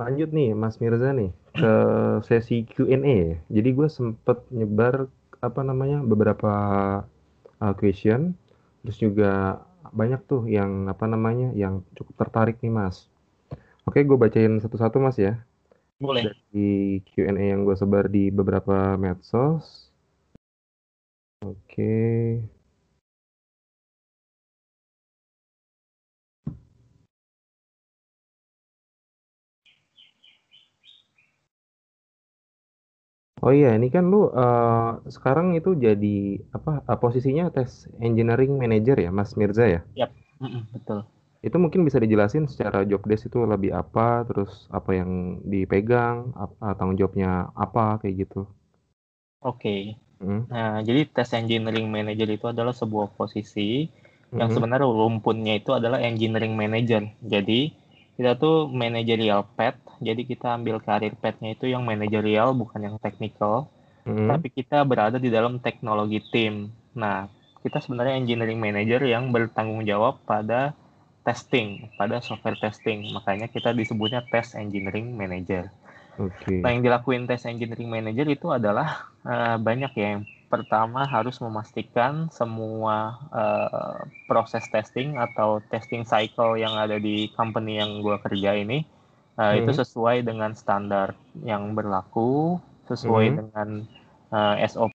lanjut 0.00 0.32
nih 0.32 0.56
Mas 0.56 0.80
Mirza 0.80 1.12
nih 1.12 1.30
ke 1.52 1.74
sesi 2.24 2.64
Q&A. 2.64 3.36
Jadi 3.52 3.68
gue 3.76 3.88
sempet 3.92 4.40
nyebar 4.48 5.12
apa 5.44 5.60
namanya 5.60 6.00
beberapa 6.00 6.52
uh, 7.60 7.74
question, 7.76 8.32
terus 8.80 8.96
juga 8.96 9.60
banyak 9.92 10.20
tuh 10.24 10.48
yang 10.48 10.88
apa 10.88 11.04
namanya 11.04 11.52
yang 11.52 11.84
cukup 11.92 12.26
tertarik 12.26 12.56
nih 12.64 12.72
Mas. 12.72 13.12
Oke, 13.84 14.00
gue 14.04 14.16
bacain 14.16 14.56
satu-satu 14.60 14.96
Mas 15.00 15.20
ya. 15.20 15.40
Boleh. 16.00 16.32
Dari 16.32 17.04
Q&A 17.04 17.52
yang 17.52 17.68
gue 17.68 17.76
sebar 17.76 18.08
di 18.08 18.32
beberapa 18.32 18.96
medsos. 18.96 19.92
Oke. 21.44 22.40
Oh 33.40 33.52
iya, 33.56 33.72
ini 33.72 33.88
kan 33.88 34.12
lu 34.12 34.28
uh, 34.28 35.00
sekarang 35.08 35.56
itu 35.56 35.72
jadi 35.72 36.44
apa 36.52 36.84
uh, 36.84 36.98
posisinya 37.00 37.48
tes 37.48 37.88
engineering 37.96 38.60
manager 38.60 39.00
ya, 39.00 39.08
Mas 39.08 39.32
Mirza 39.32 39.64
ya? 39.64 39.80
Yap, 39.96 40.12
mm 40.44 40.48
-mm, 40.48 40.62
betul. 40.76 40.98
Itu 41.40 41.56
mungkin 41.56 41.88
bisa 41.88 41.96
dijelasin 41.96 42.44
secara 42.52 42.84
job 42.84 43.00
desk 43.08 43.32
itu 43.32 43.40
lebih 43.48 43.72
apa, 43.72 44.28
terus 44.28 44.68
apa 44.68 44.92
yang 44.92 45.40
dipegang, 45.48 46.36
apa, 46.36 46.76
tanggung 46.76 47.00
jawabnya 47.00 47.48
apa 47.56 47.96
kayak 48.04 48.28
gitu. 48.28 48.44
Oke. 49.40 49.56
Okay. 49.56 49.82
Hmm. 50.20 50.44
Nah, 50.52 50.84
jadi 50.84 51.08
tes 51.08 51.32
engineering 51.32 51.88
manager 51.88 52.28
itu 52.28 52.44
adalah 52.44 52.76
sebuah 52.76 53.16
posisi 53.16 53.88
yang 54.30 54.52
sebenarnya 54.52 54.86
rumpunnya 54.86 55.58
itu 55.58 55.72
adalah 55.74 55.98
engineering 55.98 56.54
manager. 56.54 57.08
Jadi 57.24 57.72
kita 58.20 58.36
tuh 58.36 58.68
managerial 58.68 59.48
path, 59.56 59.80
jadi 59.96 60.20
kita 60.28 60.60
ambil 60.60 60.76
karir 60.84 61.16
pathnya 61.16 61.56
itu 61.56 61.72
yang 61.72 61.88
managerial 61.88 62.52
bukan 62.52 62.84
yang 62.84 62.96
technical, 63.00 63.72
hmm. 64.04 64.28
tapi 64.28 64.52
kita 64.52 64.84
berada 64.84 65.16
di 65.16 65.32
dalam 65.32 65.56
teknologi 65.56 66.20
tim. 66.28 66.68
Nah, 66.92 67.32
kita 67.64 67.80
sebenarnya 67.80 68.20
engineering 68.20 68.60
manager 68.60 69.00
yang 69.08 69.32
bertanggung 69.32 69.88
jawab 69.88 70.20
pada 70.28 70.76
testing, 71.24 71.88
pada 71.96 72.20
software 72.20 72.60
testing. 72.60 73.08
Makanya 73.08 73.48
kita 73.48 73.72
disebutnya 73.72 74.20
test 74.28 74.52
engineering 74.52 75.16
manager. 75.16 75.72
Okay. 76.20 76.60
Nah, 76.60 76.76
yang 76.76 76.84
dilakuin 76.84 77.24
test 77.24 77.48
engineering 77.48 77.88
manager 77.88 78.28
itu 78.28 78.52
adalah 78.52 79.08
uh, 79.24 79.56
banyak 79.56 79.96
ya. 79.96 80.20
Yang 80.20 80.28
pertama 80.50 81.06
harus 81.06 81.38
memastikan 81.38 82.26
semua 82.34 83.22
uh, 83.30 84.02
proses 84.26 84.66
testing 84.74 85.14
atau 85.14 85.62
testing 85.70 86.02
cycle 86.02 86.58
yang 86.58 86.74
ada 86.74 86.98
di 86.98 87.30
company 87.38 87.78
yang 87.78 88.02
gue 88.02 88.18
kerja 88.18 88.58
ini 88.58 88.82
uh, 89.38 89.54
hmm. 89.54 89.64
itu 89.64 89.70
sesuai 89.78 90.26
dengan 90.26 90.52
standar 90.52 91.14
yang 91.46 91.72
berlaku, 91.72 92.58
sesuai 92.90 93.26
hmm. 93.30 93.36
dengan 93.38 93.68
uh, 94.34 94.54
SOP 94.66 94.90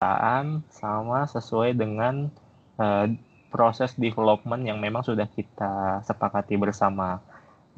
perusahaan, 0.00 0.46
sama 0.72 1.28
sesuai 1.28 1.76
dengan 1.76 2.32
uh, 2.80 3.04
proses 3.52 3.92
development 3.98 4.64
yang 4.64 4.78
memang 4.80 5.04
sudah 5.04 5.28
kita 5.28 6.00
sepakati 6.06 6.54
bersama. 6.56 7.20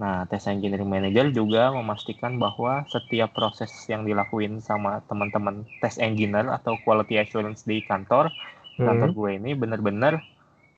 Nah, 0.01 0.25
tes 0.25 0.49
engineering 0.49 0.89
manager 0.89 1.29
juga 1.31 1.69
memastikan 1.69 2.41
bahwa 2.41 2.89
setiap 2.89 3.37
proses 3.37 3.69
yang 3.93 4.09
dilakuin 4.09 4.59
sama 4.65 5.05
teman-teman 5.05 5.69
tes 5.85 6.01
engineer 6.01 6.49
atau 6.49 6.81
quality 6.83 7.21
assurance 7.21 7.63
di 7.69 7.85
kantor, 7.85 8.33
hmm. 8.81 8.89
kantor 8.89 9.11
gue 9.13 9.31
ini 9.37 9.51
benar-benar 9.53 10.25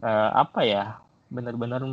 uh, 0.02 0.30
apa 0.34 0.60
ya, 0.66 0.84
benar-benar 1.30 1.86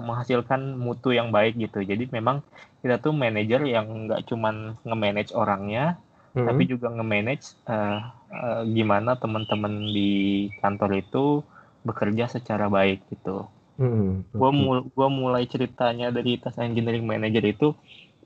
menghasilkan 0.00 0.80
mutu 0.80 1.12
yang 1.12 1.28
baik 1.28 1.60
gitu. 1.60 1.84
Jadi 1.84 2.08
memang 2.08 2.40
kita 2.80 2.96
tuh 3.02 3.12
manager 3.12 3.66
yang 3.68 4.08
nggak 4.08 4.24
cuman 4.30 4.78
nge-manage 4.86 5.36
orangnya, 5.36 6.00
hmm. 6.32 6.46
tapi 6.48 6.62
juga 6.64 6.88
nge-manage 6.88 7.60
uh, 7.68 8.00
uh, 8.32 8.62
gimana 8.64 9.18
teman-teman 9.20 9.92
di 9.92 10.48
kantor 10.64 11.02
itu 11.02 11.44
bekerja 11.84 12.30
secara 12.30 12.70
baik 12.72 13.04
gitu. 13.12 13.44
Hmm, 13.76 14.24
gua 14.32 14.50
mul 14.52 14.88
gua 14.96 15.12
mulai 15.12 15.44
ceritanya 15.44 16.08
dari 16.08 16.40
tas 16.40 16.56
engineering 16.56 17.04
manager 17.04 17.44
itu 17.44 17.68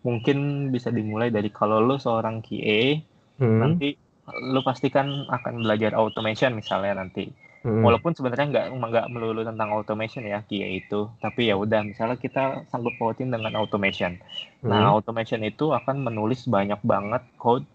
mungkin 0.07 0.71
bisa 0.71 0.89
dimulai 0.95 1.29
dari 1.29 1.51
kalau 1.51 1.83
lu 1.83 1.99
seorang 1.99 2.41
QA 2.41 3.03
hmm. 3.43 3.59
nanti 3.61 3.99
lu 4.31 4.63
pastikan 4.63 5.27
akan 5.27 5.67
belajar 5.67 5.93
automation 5.99 6.55
misalnya 6.55 7.03
nanti. 7.03 7.29
Hmm. 7.61 7.85
Walaupun 7.85 8.17
sebenarnya 8.17 8.47
nggak 8.49 8.67
nggak 8.73 9.07
melulu 9.13 9.45
tentang 9.45 9.69
automation 9.77 10.25
ya 10.25 10.41
QA 10.49 10.81
itu, 10.81 11.13
tapi 11.21 11.53
ya 11.53 11.61
udah 11.61 11.85
misalnya 11.85 12.17
kita 12.17 12.65
sanggup 12.73 12.97
pautin 12.97 13.29
dengan 13.29 13.53
automation. 13.61 14.17
Nah, 14.65 14.65
hmm. 14.65 14.71
Nah, 14.71 14.91
automation 14.97 15.45
itu 15.45 15.69
akan 15.69 16.01
menulis 16.01 16.49
banyak 16.49 16.81
banget 16.81 17.21
code 17.37 17.69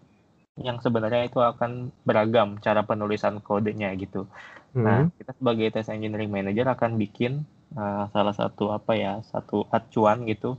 yang 0.58 0.80
sebenarnya 0.82 1.28
itu 1.28 1.38
akan 1.38 1.92
beragam 2.02 2.58
cara 2.58 2.82
penulisan 2.82 3.38
kodenya 3.38 3.94
gitu. 3.94 4.26
Nah, 4.74 5.06
hmm. 5.06 5.06
Nah, 5.06 5.14
kita 5.14 5.32
sebagai 5.38 5.66
test 5.70 5.92
engineering 5.94 6.34
manager 6.34 6.66
akan 6.66 6.98
bikin 6.98 7.46
uh, 7.74 8.06
salah 8.14 8.34
satu 8.36 8.70
apa 8.70 8.92
ya 8.94 9.18
satu 9.26 9.66
acuan 9.74 10.22
gitu 10.28 10.54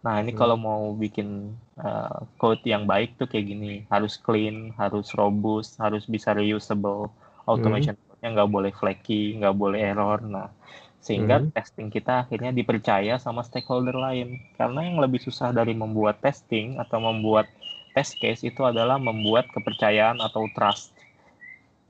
nah 0.00 0.16
ini 0.20 0.32
hmm. 0.32 0.40
kalau 0.40 0.56
mau 0.56 0.92
bikin 0.96 1.56
uh, 1.80 2.24
code 2.40 2.64
yang 2.64 2.88
baik 2.88 3.16
tuh 3.20 3.28
kayak 3.28 3.52
gini 3.52 3.84
harus 3.92 4.16
clean 4.16 4.72
harus 4.76 5.12
robust 5.16 5.76
harus 5.80 6.04
bisa 6.08 6.32
reusable 6.32 7.12
automation 7.44 7.96
hmm. 7.96 8.32
nggak 8.36 8.48
boleh 8.48 8.72
flaky 8.72 9.40
nggak 9.40 9.56
boleh 9.56 9.80
error 9.80 10.20
nah 10.24 10.48
sehingga 11.00 11.40
hmm. 11.40 11.56
testing 11.56 11.88
kita 11.88 12.28
akhirnya 12.28 12.52
dipercaya 12.52 13.16
sama 13.16 13.40
stakeholder 13.40 13.96
lain 13.96 14.40
karena 14.60 14.84
yang 14.84 15.00
lebih 15.00 15.20
susah 15.20 15.52
dari 15.52 15.72
membuat 15.72 16.20
testing 16.20 16.76
atau 16.76 17.00
membuat 17.00 17.48
test 17.96 18.20
case 18.20 18.44
itu 18.44 18.60
adalah 18.64 19.00
membuat 19.00 19.48
kepercayaan 19.52 20.20
atau 20.20 20.44
trust 20.52 20.92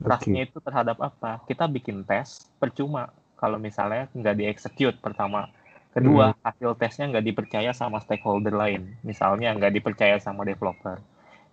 trustnya 0.01 0.43
okay. 0.43 0.49
itu 0.49 0.57
terhadap 0.63 0.97
apa 0.97 1.43
kita 1.45 1.69
bikin 1.69 2.01
tes 2.07 2.49
percuma 2.57 3.13
kalau 3.41 3.57
misalnya 3.57 4.05
nggak 4.13 4.37
dieksekut 4.37 5.01
pertama. 5.01 5.49
Kedua, 5.91 6.31
hmm. 6.31 6.39
hasil 6.45 6.71
tesnya 6.79 7.09
nggak 7.11 7.25
dipercaya 7.25 7.73
sama 7.73 7.99
stakeholder 7.99 8.53
lain. 8.55 8.95
Misalnya 9.03 9.51
nggak 9.57 9.73
dipercaya 9.75 10.21
sama 10.23 10.47
developer, 10.47 11.01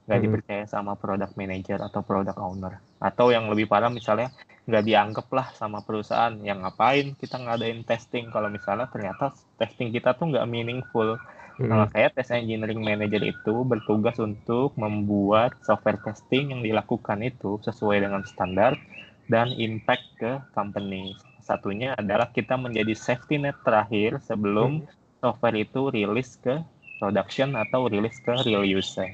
nggak 0.07 0.15
hmm. 0.15 0.27
dipercaya 0.29 0.65
sama 0.69 0.95
product 0.95 1.35
manager 1.35 1.83
atau 1.83 2.05
product 2.07 2.39
owner. 2.39 2.79
Atau 3.03 3.35
yang 3.35 3.51
lebih 3.51 3.67
parah 3.67 3.91
misalnya 3.91 4.31
nggak 4.69 4.85
dianggap 4.85 5.27
lah 5.35 5.49
sama 5.59 5.83
perusahaan. 5.83 6.39
Yang 6.45 6.59
ngapain 6.69 7.07
kita 7.19 7.37
ngadain 7.41 7.83
testing 7.83 8.31
kalau 8.31 8.47
misalnya 8.53 8.87
ternyata 8.93 9.35
testing 9.59 9.91
kita 9.91 10.15
tuh 10.15 10.31
nggak 10.31 10.47
meaningful. 10.47 11.19
Hmm. 11.59 11.75
Nah, 11.75 11.91
kayak 11.91 12.15
test 12.15 12.31
engineering 12.31 12.79
manager 12.79 13.19
itu 13.27 13.67
bertugas 13.67 14.15
untuk 14.23 14.79
membuat 14.79 15.59
software 15.67 15.99
testing 15.99 16.55
yang 16.55 16.63
dilakukan 16.63 17.19
itu 17.27 17.59
sesuai 17.67 18.07
dengan 18.07 18.23
standar 18.23 18.79
dan 19.27 19.51
impact 19.59 20.07
ke 20.23 20.39
company 20.55 21.19
satunya 21.49 21.97
adalah 21.97 22.29
kita 22.29 22.61
menjadi 22.61 22.93
safety 22.93 23.41
net 23.41 23.57
terakhir 23.65 24.21
sebelum 24.21 24.85
hmm. 24.85 25.25
software 25.25 25.57
itu 25.57 25.89
rilis 25.89 26.37
ke 26.37 26.61
production 27.01 27.57
atau 27.57 27.89
rilis 27.89 28.21
ke 28.21 28.37
real 28.45 28.69
user. 28.69 29.09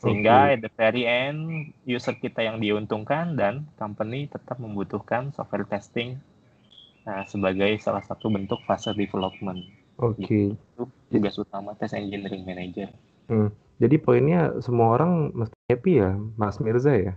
Sehingga 0.00 0.48
okay. 0.48 0.52
at 0.56 0.60
the 0.64 0.72
very 0.80 1.04
end 1.04 1.72
user 1.84 2.16
kita 2.16 2.40
yang 2.40 2.64
diuntungkan 2.64 3.36
dan 3.36 3.68
company 3.76 4.32
tetap 4.32 4.56
membutuhkan 4.56 5.36
software 5.36 5.68
testing 5.68 6.16
nah, 7.04 7.28
sebagai 7.28 7.76
salah 7.84 8.00
satu 8.00 8.32
bentuk 8.32 8.64
fase 8.64 8.96
development. 8.96 9.60
Oke. 10.00 10.24
Okay. 10.24 10.46
Itu 10.56 10.88
tugas 11.12 11.36
utama 11.36 11.76
test 11.76 11.92
engineering 11.92 12.48
manager. 12.48 12.88
Hmm. 13.28 13.52
Jadi 13.76 14.00
poinnya 14.00 14.56
semua 14.64 14.96
orang 14.96 15.36
mesti 15.36 15.56
happy 15.68 15.92
ya, 16.00 16.16
Mas 16.40 16.56
Mirza 16.56 16.96
ya. 16.96 17.14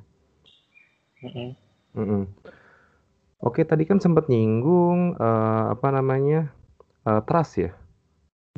Mm 1.24 1.32
-hmm. 1.32 1.50
Mm 1.96 2.06
-hmm. 2.08 2.24
Oke, 3.40 3.64
tadi 3.64 3.88
kan 3.88 4.04
sempat 4.04 4.28
nyinggung, 4.28 5.16
uh, 5.16 5.72
apa 5.72 5.88
namanya, 5.96 6.52
uh, 7.08 7.24
trust 7.24 7.64
ya? 7.64 7.72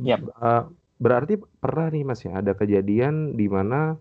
Yap. 0.02 0.26
Uh, 0.34 0.66
berarti 0.98 1.38
pernah 1.38 1.86
nih, 1.86 2.02
Mas, 2.02 2.26
ya, 2.26 2.42
ada 2.42 2.50
kejadian 2.58 3.38
di 3.38 3.46
mana, 3.46 3.94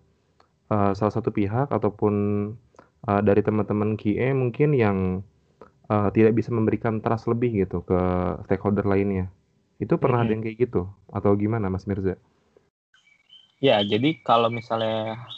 uh, 0.74 0.92
salah 0.98 1.14
satu 1.14 1.30
pihak 1.30 1.70
ataupun, 1.70 2.14
uh, 3.06 3.22
dari 3.22 3.46
teman-teman 3.46 3.94
QA 3.94 4.34
mungkin 4.34 4.74
yang, 4.74 5.22
uh, 5.86 6.10
tidak 6.10 6.34
bisa 6.34 6.50
memberikan 6.50 6.98
trust 6.98 7.30
lebih 7.30 7.62
gitu 7.62 7.86
ke 7.86 8.02
stakeholder 8.50 8.90
lainnya. 8.90 9.30
Itu 9.78 10.02
pernah 10.02 10.26
ada 10.26 10.34
yang 10.34 10.42
kayak 10.42 10.66
gitu? 10.66 10.90
Atau 11.14 11.38
gimana, 11.38 11.70
Mas 11.70 11.86
Mirza? 11.86 12.18
Ya, 13.62 13.78
jadi 13.86 14.18
kalau 14.26 14.50
misalnya 14.50 15.30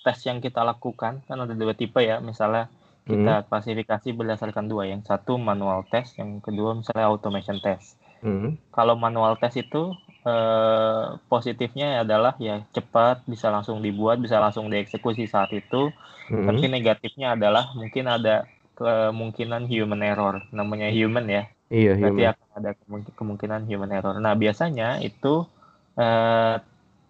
tes 0.00 0.24
yang 0.24 0.40
kita 0.40 0.64
lakukan, 0.64 1.20
kan 1.28 1.36
ada 1.36 1.52
dua 1.52 1.76
tipe 1.76 2.00
ya, 2.00 2.24
misalnya 2.24 2.72
kita 3.08 3.34
hmm. 3.40 3.44
klasifikasi 3.48 4.08
berdasarkan 4.12 4.68
dua 4.68 4.84
yang 4.84 5.00
satu 5.00 5.40
manual 5.40 5.88
test 5.88 6.20
yang 6.20 6.44
kedua 6.44 6.76
misalnya 6.76 7.08
automation 7.08 7.56
test 7.64 7.96
hmm. 8.20 8.60
kalau 8.68 9.00
manual 9.00 9.40
test 9.40 9.56
itu 9.64 9.96
eh, 10.28 11.16
positifnya 11.32 12.04
adalah 12.04 12.36
ya 12.36 12.60
cepat 12.76 13.24
bisa 13.24 13.48
langsung 13.48 13.80
dibuat 13.80 14.20
bisa 14.20 14.36
langsung 14.36 14.68
dieksekusi 14.68 15.24
saat 15.24 15.48
itu 15.56 15.88
hmm. 16.28 16.44
tapi 16.44 16.68
negatifnya 16.68 17.32
adalah 17.32 17.72
mungkin 17.72 18.12
ada 18.12 18.44
kemungkinan 18.76 19.66
human 19.66 20.04
error 20.04 20.44
namanya 20.52 20.92
human 20.92 21.26
ya 21.26 21.42
iya 21.72 21.96
berarti 21.96 22.22
human. 22.22 22.32
akan 22.36 22.48
ada 22.60 22.70
kemungkinan 23.16 23.60
human 23.64 23.90
error 23.90 24.14
nah 24.20 24.36
biasanya 24.36 25.00
itu 25.00 25.48
eh, 25.96 26.60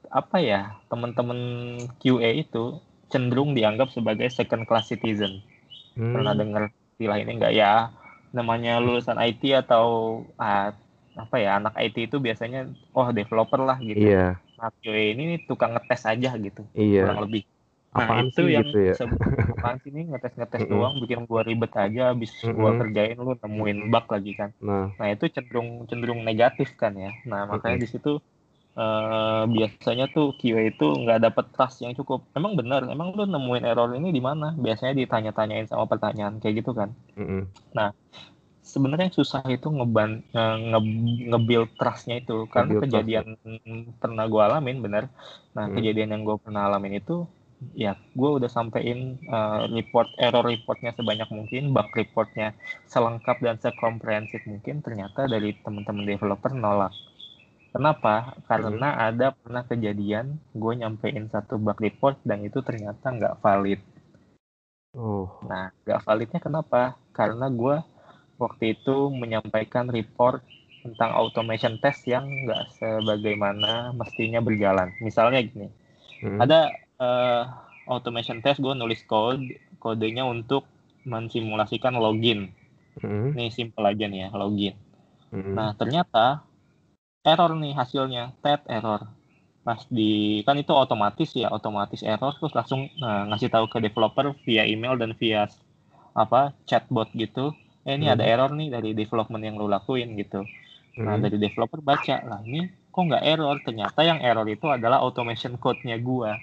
apa 0.09 0.37
ya 0.41 0.79
teman-teman 0.89 1.37
QA 2.01 2.41
itu 2.41 2.81
cenderung 3.09 3.57
dianggap 3.57 3.93
sebagai 3.93 4.29
second 4.29 4.69
class 4.69 4.93
citizen. 4.93 5.41
Hmm. 5.99 6.15
Pernah 6.15 6.33
dengar 6.39 6.63
istilah 6.95 7.19
ini 7.19 7.33
enggak 7.35 7.55
ya? 7.59 7.91
Namanya 8.31 8.79
lulusan 8.79 9.19
IT 9.19 9.43
atau 9.67 10.23
ah, 10.39 10.71
apa 11.19 11.37
ya 11.43 11.59
anak 11.59 11.75
IT 11.75 12.09
itu 12.09 12.17
biasanya 12.23 12.71
oh 12.95 13.11
developer 13.11 13.59
lah 13.59 13.83
gitu. 13.83 13.99
Iya. 13.99 14.39
Nah, 14.59 14.71
QA 14.79 15.15
ini 15.15 15.43
tukang 15.47 15.75
ngetes 15.75 16.07
aja 16.07 16.31
gitu. 16.39 16.63
Iya. 16.79 17.11
Kurang 17.11 17.23
lebih. 17.27 17.43
Nah, 17.89 18.05
apaan 18.05 18.27
itu 18.31 18.43
yang 18.47 18.67
gitu 18.69 18.79
ya? 18.79 18.95
apaan 19.59 19.77
sih 19.83 19.91
ini 19.91 20.13
ngetes-ngetes 20.13 20.63
doang 20.71 21.03
bikin 21.03 21.27
gua 21.27 21.43
ribet 21.43 21.73
aja 21.75 22.15
habis 22.15 22.31
mm 22.39 22.53
-hmm. 22.53 22.55
gua 22.55 22.71
kerjain 22.79 23.19
lu 23.19 23.35
nemuin 23.35 23.79
bug 23.91 24.07
lagi 24.07 24.33
kan. 24.39 24.51
Nah, 24.63 24.95
nah 24.95 25.07
itu 25.11 25.25
cenderung 25.35 25.89
cenderung 25.91 26.21
negatif 26.23 26.79
kan 26.79 26.95
ya. 26.95 27.11
Nah, 27.27 27.51
makanya 27.51 27.83
mm 27.83 27.83
-hmm. 27.83 27.83
di 27.83 27.89
situ 27.91 28.13
uh, 28.79 29.45
biasanya 29.51 30.07
tuh 30.15 30.39
QA 30.39 30.71
itu 30.71 30.87
nggak 30.87 31.27
dapet 31.27 31.51
trust 31.51 31.83
yang 31.83 31.99
cukup. 31.99 32.23
Emang 32.39 32.55
benar, 32.55 32.87
emang 32.87 33.11
lu 33.13 33.27
nemuin 33.27 33.67
error 33.67 33.91
ini 33.99 34.15
di 34.15 34.23
mana? 34.23 34.55
Biasanya 34.55 34.95
ditanya-tanyain 34.95 35.67
sama 35.67 35.91
pertanyaan 35.91 36.39
kayak 36.39 36.63
gitu 36.63 36.71
kan. 36.73 36.95
Mm 37.19 37.27
-hmm. 37.27 37.43
Nah, 37.75 37.91
sebenarnya 38.69 39.09
yang 39.09 39.17
susah 39.17 39.41
itu 39.49 39.69
ngeban 39.73 40.21
nge, 40.29 40.81
nge 41.33 41.61
trustnya 41.81 42.21
itu 42.21 42.45
karena 42.53 42.77
nge 42.77 42.83
kejadian 42.85 43.27
trust. 43.41 43.97
pernah 43.97 44.29
gue 44.29 44.43
alamin 44.45 44.85
bener 44.85 45.09
nah 45.57 45.65
hmm. 45.65 45.81
kejadian 45.81 46.13
yang 46.13 46.23
gue 46.29 46.37
pernah 46.37 46.69
alamin 46.69 47.01
itu 47.01 47.25
ya 47.75 47.97
gue 48.15 48.31
udah 48.39 48.47
sampein 48.47 49.19
uh, 49.33 49.67
report 49.73 50.13
error 50.21 50.47
reportnya 50.47 50.95
sebanyak 50.95 51.27
mungkin 51.33 51.75
bug 51.75 51.91
reportnya 51.97 52.55
selengkap 52.87 53.41
dan 53.43 53.57
sekomprehensif 53.59 54.45
mungkin 54.47 54.85
ternyata 54.85 55.27
dari 55.27 55.57
teman-teman 55.65 56.07
developer 56.07 56.53
nolak 56.55 56.93
kenapa 57.71 58.39
karena 58.49 58.89
hmm. 58.95 59.07
ada 59.13 59.27
pernah 59.37 59.63
kejadian 59.67 60.41
gue 60.57 60.73
nyampein 60.79 61.29
satu 61.29 61.61
bug 61.61 61.79
report 61.79 62.19
dan 62.25 62.43
itu 62.45 62.65
ternyata 62.65 63.13
nggak 63.13 63.39
valid 63.45 63.81
oh. 64.97 65.29
nah 65.45 65.71
nggak 65.85 66.03
validnya 66.05 66.41
kenapa 66.41 66.97
karena 67.13 67.47
gue 67.53 67.77
waktu 68.39 68.79
itu 68.79 69.11
menyampaikan 69.11 69.91
report 69.91 70.41
tentang 70.83 71.11
automation 71.13 71.77
test 71.83 72.07
yang 72.07 72.25
nggak 72.25 72.71
sebagaimana 72.79 73.93
mestinya 73.93 74.39
berjalan. 74.39 74.95
Misalnya 75.03 75.43
gini, 75.45 75.69
hmm. 76.23 76.39
ada 76.39 76.71
uh, 77.03 77.43
automation 77.91 78.41
test 78.41 78.63
gue 78.63 78.73
nulis 78.73 79.03
code, 79.05 79.43
kodenya 79.83 80.25
untuk 80.25 80.65
mensimulasikan 81.05 81.99
login. 81.99 82.55
Hmm. 83.03 83.35
Ini 83.35 83.51
simple 83.53 83.85
aja 83.85 84.07
nih 84.07 84.27
ya, 84.27 84.29
login. 84.33 84.75
Hmm. 85.35 85.55
Nah 85.55 85.75
ternyata 85.75 86.47
error 87.23 87.53
nih 87.55 87.73
hasilnya, 87.75 88.35
tet 88.43 88.63
error. 88.69 89.09
Pas 89.63 89.81
di 89.91 90.41
kan 90.47 90.57
itu 90.57 90.73
otomatis 90.73 91.31
ya, 91.35 91.53
otomatis 91.53 92.01
error 92.03 92.33
terus 92.37 92.55
langsung 92.57 92.89
nah, 92.99 93.29
ngasih 93.33 93.53
tahu 93.53 93.69
ke 93.69 93.79
developer 93.85 94.33
via 94.45 94.65
email 94.65 94.97
dan 94.97 95.13
via 95.15 95.47
apa 96.19 96.51
chatbot 96.67 97.07
gitu 97.15 97.55
eh 97.87 97.95
ini 97.95 98.11
hmm. 98.11 98.15
ada 98.19 98.25
error 98.27 98.51
nih 98.51 98.69
dari 98.69 98.91
development 98.93 99.43
yang 99.47 99.55
lo 99.57 99.71
lakuin 99.71 100.19
gitu 100.19 100.43
nah 100.99 101.15
hmm. 101.15 101.23
dari 101.23 101.37
developer 101.39 101.79
baca 101.79 102.17
lah 102.27 102.43
ini 102.43 102.67
kok 102.91 103.03
nggak 103.07 103.25
error 103.25 103.57
ternyata 103.63 104.03
yang 104.03 104.19
error 104.19 104.45
itu 104.51 104.67
adalah 104.67 104.99
automation 105.01 105.55
code-nya 105.57 105.97
gua 106.03 106.35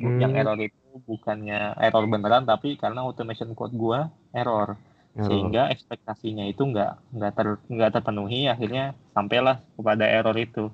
hmm. 0.00 0.18
yang 0.18 0.32
error 0.32 0.56
itu 0.56 0.88
bukannya 1.04 1.76
error 1.76 2.04
beneran 2.08 2.48
tapi 2.48 2.80
karena 2.80 3.04
automation 3.04 3.52
code 3.52 3.76
gua 3.76 4.08
error 4.32 4.80
sehingga 5.16 5.72
ekspektasinya 5.72 6.46
itu 6.46 6.62
nggak 6.62 7.16
nggak 7.16 7.32
ter 7.34 7.46
nggak 7.66 7.90
terpenuhi 7.90 8.46
akhirnya 8.46 8.94
sampailah 9.16 9.64
kepada 9.74 10.04
error 10.06 10.36
itu 10.36 10.70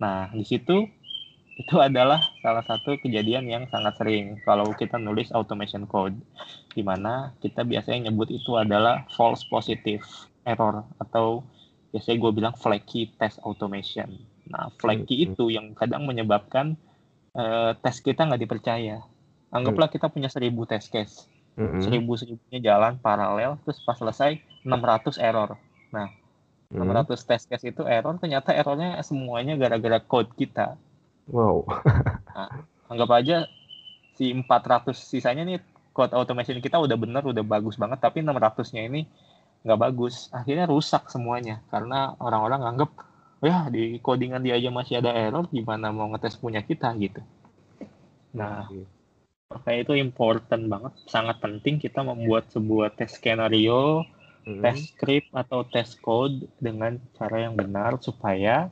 nah 0.00 0.30
di 0.32 0.44
situ 0.46 0.86
itu 1.60 1.76
adalah 1.80 2.20
salah 2.44 2.64
satu 2.64 3.00
kejadian 3.00 3.48
yang 3.48 3.64
sangat 3.72 3.96
sering 3.96 4.36
kalau 4.44 4.68
kita 4.76 5.00
nulis 5.00 5.32
automation 5.32 5.88
code 5.88 6.16
di 6.76 6.84
mana 6.84 7.32
kita 7.40 7.64
biasanya 7.64 8.12
nyebut 8.12 8.28
itu 8.28 8.60
adalah 8.60 9.08
false 9.16 9.44
positive 9.48 10.04
error 10.44 10.84
atau 11.00 11.42
biasanya 11.96 12.16
gue 12.20 12.32
bilang 12.36 12.54
flaky 12.54 13.16
test 13.16 13.40
automation. 13.40 14.20
Nah, 14.52 14.68
flaky 14.76 15.16
hmm. 15.16 15.26
itu 15.32 15.44
yang 15.48 15.72
kadang 15.72 16.04
menyebabkan 16.04 16.76
uh, 17.32 17.72
tes 17.80 18.04
kita 18.04 18.28
nggak 18.28 18.44
dipercaya. 18.44 19.00
Anggaplah 19.48 19.88
kita 19.88 20.12
punya 20.12 20.28
seribu 20.28 20.68
test 20.68 20.92
case, 20.92 21.24
hmm. 21.56 21.82
seribu 21.82 22.14
seribunya 22.14 22.60
jalan 22.72 23.00
paralel, 23.00 23.56
terus 23.64 23.80
pas 23.82 23.96
selesai 23.96 24.38
600 24.62 25.18
error. 25.18 25.56
Nah, 25.90 26.12
600 26.70 27.16
test 27.28 27.44
case 27.48 27.66
itu 27.68 27.82
error, 27.84 28.14
ternyata 28.20 28.52
errornya 28.52 29.00
semuanya 29.02 29.56
gara-gara 29.56 29.98
code 29.98 30.30
kita 30.36 30.76
Wow. 31.26 31.66
nah, 32.34 32.62
anggap 32.86 33.10
aja 33.18 33.36
si 34.14 34.30
400 34.30 34.94
sisanya 34.94 35.42
nih 35.42 35.58
code 35.90 36.14
automation 36.14 36.62
kita 36.62 36.78
udah 36.78 36.94
bener, 36.94 37.22
udah 37.26 37.42
bagus 37.42 37.74
banget, 37.76 37.98
tapi 37.98 38.22
600-nya 38.22 38.82
ini 38.86 39.10
nggak 39.66 39.80
bagus. 39.80 40.30
Akhirnya 40.30 40.70
rusak 40.70 41.10
semuanya 41.10 41.60
karena 41.72 42.14
orang-orang 42.22 42.62
anggap 42.62 42.90
ya 43.42 43.68
di 43.68 44.00
codingan 44.00 44.40
dia 44.40 44.56
aja 44.56 44.70
masih 44.70 45.02
ada 45.02 45.12
error, 45.12 45.50
gimana 45.50 45.90
mau 45.90 46.08
ngetes 46.14 46.38
punya 46.38 46.62
kita 46.62 46.94
gitu. 46.96 47.20
Nah, 48.36 48.70
makanya 49.50 49.80
itu 49.86 49.94
important 49.98 50.62
banget, 50.66 50.92
sangat 51.06 51.36
penting 51.38 51.78
kita 51.78 52.02
membuat 52.02 52.50
sebuah 52.50 52.94
tes 52.98 53.14
skenario, 53.14 54.02
hmm. 54.46 54.62
tes 54.62 54.90
script 54.90 55.30
atau 55.30 55.62
tes 55.66 55.94
code 55.98 56.50
dengan 56.58 56.98
cara 57.14 57.46
yang 57.46 57.54
benar 57.54 57.98
supaya 58.02 58.70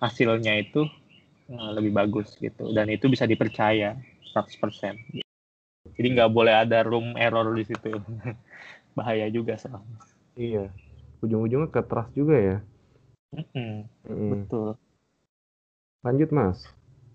hasilnya 0.00 0.60
itu 0.60 0.84
Eh, 1.44 1.70
lebih 1.76 1.92
bagus 1.92 2.32
gitu. 2.40 2.72
Dan 2.72 2.88
itu 2.88 3.04
bisa 3.12 3.28
dipercaya 3.28 4.00
100% 4.32 4.96
jadi 5.94 6.08
nggak 6.16 6.32
boleh 6.32 6.50
ada 6.50 6.82
room 6.82 7.14
error 7.14 7.54
di 7.54 7.68
situ. 7.68 7.92
Bahaya 8.96 9.28
juga 9.30 9.54
soalnya. 9.60 10.00
Iya. 10.34 10.72
Ujung-ujungnya 11.20 11.68
ke 11.70 11.84
trust 11.84 12.10
juga 12.16 12.34
ya. 12.40 12.56
Mm 13.36 13.44
-hmm. 13.52 13.74
Mm. 14.08 14.30
betul. 14.32 14.68
Lanjut 16.02 16.30
mas. 16.32 16.58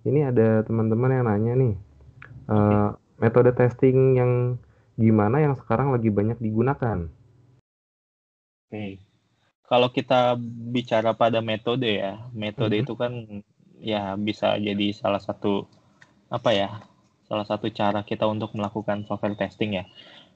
Ini 0.06 0.32
ada 0.32 0.64
teman-teman 0.64 1.12
yang 1.12 1.26
nanya 1.28 1.54
nih. 1.60 1.76
Uh, 2.48 2.96
metode 3.20 3.52
testing 3.56 4.18
yang 4.18 4.32
gimana 5.00 5.44
yang 5.44 5.56
sekarang 5.56 5.92
lagi 5.96 6.12
banyak 6.12 6.40
digunakan 6.40 7.08
oke 7.08 8.72
okay. 8.72 9.00
kalau 9.68 9.92
kita 9.92 10.36
bicara 10.72 11.16
pada 11.16 11.40
metode 11.40 11.88
ya 11.88 12.28
metode 12.36 12.80
mm 12.80 12.82
-hmm. 12.82 12.88
itu 12.88 12.94
kan 12.96 13.14
ya 13.80 14.20
bisa 14.20 14.60
jadi 14.60 14.92
salah 14.92 15.24
satu 15.24 15.68
apa 16.30 16.52
ya 16.52 16.70
salah 17.30 17.46
satu 17.46 17.70
cara 17.70 18.02
kita 18.02 18.26
untuk 18.26 18.58
melakukan 18.58 19.06
software 19.06 19.38
testing 19.38 19.78
ya. 19.78 19.86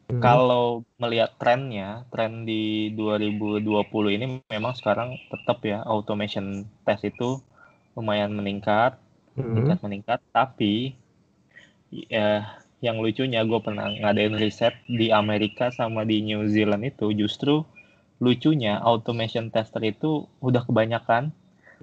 Hmm. 0.07 0.21
Kalau 0.21 0.85
melihat 1.01 1.33
trennya, 1.41 2.05
tren 2.13 2.45
di 2.45 2.93
2020 2.93 4.13
ini 4.13 4.25
memang 4.45 4.77
sekarang 4.77 5.17
tetap 5.33 5.65
ya 5.65 5.81
automation 5.89 6.69
test 6.85 7.09
itu 7.09 7.41
lumayan 7.97 8.29
meningkat, 8.37 9.01
hmm. 9.33 9.41
meningkat 9.41 9.79
meningkat. 9.81 10.19
Tapi 10.29 10.93
ya, 11.89 12.61
yang 12.83 12.99
lucunya 12.99 13.47
gue 13.47 13.59
pernah 13.63 13.87
ngadain 13.87 14.35
riset 14.35 14.75
di 14.91 15.09
Amerika 15.09 15.71
sama 15.71 16.03
di 16.03 16.19
New 16.19 16.43
Zealand 16.51 16.83
itu 16.83 17.15
justru 17.15 17.63
lucunya 18.19 18.83
automation 18.83 19.47
tester 19.47 19.79
itu 19.87 20.27
udah 20.43 20.67
kebanyakan 20.67 21.31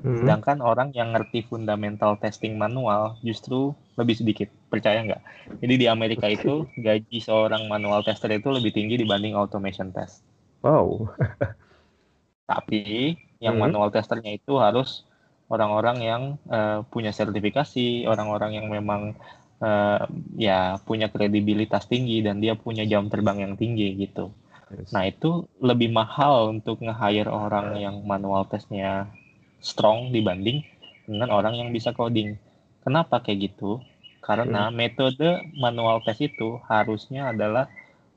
Hmm. 0.01 0.17
Sedangkan 0.17 0.65
orang 0.65 0.97
yang 0.97 1.13
ngerti 1.13 1.45
fundamental 1.45 2.17
testing 2.17 2.57
manual 2.57 3.21
justru 3.21 3.77
lebih 4.01 4.17
sedikit. 4.17 4.49
Percaya 4.73 5.05
nggak? 5.05 5.23
Jadi 5.61 5.75
di 5.77 5.87
Amerika 5.87 6.27
itu 6.31 6.65
gaji 6.81 7.21
seorang 7.21 7.69
manual 7.69 8.01
tester 8.01 8.33
itu 8.33 8.49
lebih 8.49 8.73
tinggi 8.73 8.97
dibanding 8.97 9.37
automation 9.37 9.93
test. 9.93 10.25
Wow. 10.65 11.13
Tapi 12.51 13.15
yang 13.45 13.61
hmm. 13.61 13.65
manual 13.69 13.93
testernya 13.93 14.41
itu 14.41 14.57
harus 14.57 15.05
orang-orang 15.53 15.99
yang 16.01 16.23
uh, 16.49 16.81
punya 16.89 17.13
sertifikasi, 17.13 18.09
orang-orang 18.09 18.57
yang 18.57 18.67
memang 18.73 19.19
uh, 19.61 20.09
ya 20.37 20.81
punya 20.83 21.13
kredibilitas 21.13 21.87
tinggi 21.87 22.25
dan 22.25 22.41
dia 22.41 22.57
punya 22.57 22.85
jam 22.89 23.07
terbang 23.13 23.45
yang 23.45 23.55
tinggi 23.55 23.95
gitu. 23.97 24.33
Yes. 24.71 24.91
Nah 24.95 25.07
itu 25.07 25.47
lebih 25.59 25.91
mahal 25.91 26.51
untuk 26.51 26.81
nge-hire 26.83 27.31
orang 27.31 27.79
yang 27.79 28.03
manual 28.07 28.47
testnya 28.47 29.11
strong 29.61 30.11
dibanding 30.11 30.65
dengan 31.05 31.31
orang 31.31 31.59
yang 31.59 31.69
bisa 31.71 31.93
coding. 31.93 32.39
Kenapa 32.81 33.21
kayak 33.21 33.53
gitu? 33.53 33.83
Karena 34.25 34.69
hmm. 34.69 34.75
metode 34.77 35.29
manual 35.59 36.01
test 36.07 36.23
itu 36.23 36.61
harusnya 36.69 37.35
adalah 37.35 37.67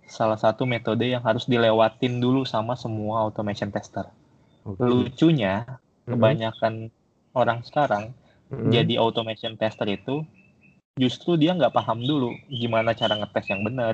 salah 0.05 0.37
satu 0.37 0.67
metode 0.67 1.09
yang 1.09 1.23
harus 1.23 1.47
dilewatin 1.47 2.19
dulu 2.19 2.43
sama 2.43 2.75
semua 2.75 3.23
automation 3.25 3.71
tester. 3.71 4.07
Okay. 4.63 4.83
Lucunya, 4.83 5.79
hmm. 6.05 6.15
kebanyakan 6.15 6.73
orang 7.33 7.65
sekarang 7.65 8.13
hmm. 8.53 8.69
jadi 8.69 9.01
automation 9.01 9.57
tester 9.57 9.89
itu 9.89 10.23
justru 10.93 11.33
dia 11.41 11.57
nggak 11.57 11.73
paham 11.73 12.05
dulu 12.05 12.37
gimana 12.53 12.93
cara 12.93 13.17
ngetes 13.17 13.49
yang 13.49 13.61
benar, 13.65 13.93